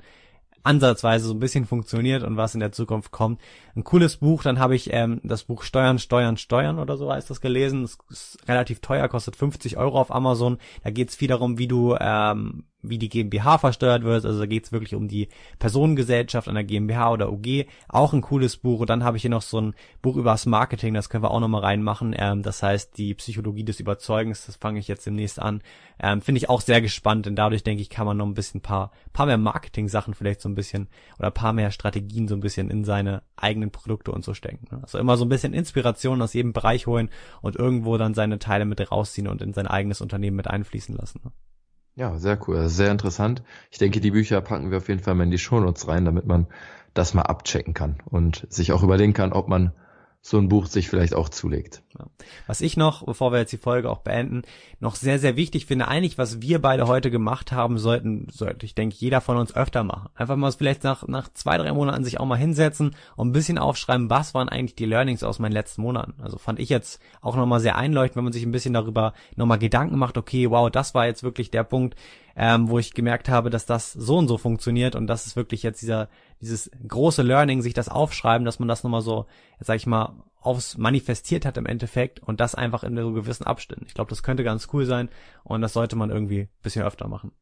[0.62, 3.40] ansatzweise so ein bisschen funktioniert und was in der Zukunft kommt.
[3.74, 7.30] Ein cooles Buch, dann habe ich ähm, das Buch Steuern, Steuern, Steuern oder so heißt
[7.30, 7.84] das gelesen.
[7.84, 10.58] Es ist relativ teuer, kostet 50 Euro auf Amazon.
[10.82, 14.24] Da geht es viel darum, wie du ähm, wie die GmbH versteuert wird.
[14.24, 15.28] Also da geht es wirklich um die
[15.58, 17.66] Personengesellschaft einer GmbH oder UG.
[17.88, 18.80] Auch ein cooles Buch.
[18.80, 21.30] Und dann habe ich hier noch so ein Buch über das Marketing, das können wir
[21.30, 22.14] auch nochmal reinmachen.
[22.16, 25.62] Ähm, das heißt, die Psychologie des Überzeugens, das fange ich jetzt demnächst an.
[26.02, 28.60] Ähm, Finde ich auch sehr gespannt, denn dadurch, denke ich, kann man noch ein bisschen
[28.60, 32.70] paar, paar mehr Marketing-Sachen vielleicht so ein bisschen oder paar mehr Strategien so ein bisschen
[32.70, 34.66] in seine eigenen Produkte und so stecken.
[34.70, 34.80] ne?
[34.82, 37.10] Also immer so ein bisschen Inspiration aus jedem Bereich holen
[37.42, 41.20] und irgendwo dann seine Teile mit rausziehen und in sein eigenes Unternehmen mit einfließen lassen.
[42.00, 43.42] Ja, sehr cool, sehr interessant.
[43.70, 46.24] Ich denke, die Bücher packen wir auf jeden Fall mal in die Shownotes rein, damit
[46.24, 46.46] man
[46.94, 49.74] das mal abchecken kann und sich auch überlegen kann, ob man
[50.22, 51.82] so ein Buch sich vielleicht auch zulegt.
[52.46, 54.42] Was ich noch, bevor wir jetzt die Folge auch beenden,
[54.78, 58.74] noch sehr, sehr wichtig finde, eigentlich, was wir beide heute gemacht haben, sollten, sollte ich
[58.74, 60.08] denke, jeder von uns öfter machen.
[60.14, 63.58] Einfach mal vielleicht nach, nach zwei, drei Monaten sich auch mal hinsetzen und ein bisschen
[63.58, 66.14] aufschreiben, was waren eigentlich die Learnings aus meinen letzten Monaten.
[66.22, 69.58] Also fand ich jetzt auch nochmal sehr einleuchtend, wenn man sich ein bisschen darüber nochmal
[69.58, 71.96] Gedanken macht, okay, wow, das war jetzt wirklich der Punkt,
[72.36, 75.62] ähm, wo ich gemerkt habe, dass das so und so funktioniert und das ist wirklich
[75.62, 76.08] jetzt dieser,
[76.40, 79.26] dieses große Learning, sich das aufschreiben, dass man das nochmal so,
[79.58, 83.44] jetzt sag ich mal, aufs manifestiert hat im Endeffekt und das einfach in so gewissen
[83.44, 83.84] Abständen.
[83.86, 85.08] Ich glaube, das könnte ganz cool sein
[85.44, 87.32] und das sollte man irgendwie bisschen öfter machen.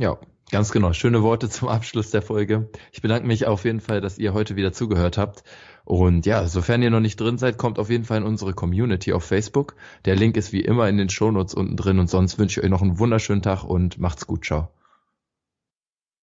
[0.00, 0.16] Ja,
[0.52, 0.92] ganz genau.
[0.92, 2.70] Schöne Worte zum Abschluss der Folge.
[2.92, 5.42] Ich bedanke mich auf jeden Fall, dass ihr heute wieder zugehört habt.
[5.84, 9.12] Und ja, sofern ihr noch nicht drin seid, kommt auf jeden Fall in unsere Community
[9.12, 9.74] auf Facebook.
[10.04, 12.70] Der Link ist wie immer in den Shownotes unten drin und sonst wünsche ich euch
[12.70, 14.44] noch einen wunderschönen Tag und macht's gut.
[14.44, 14.68] Ciao.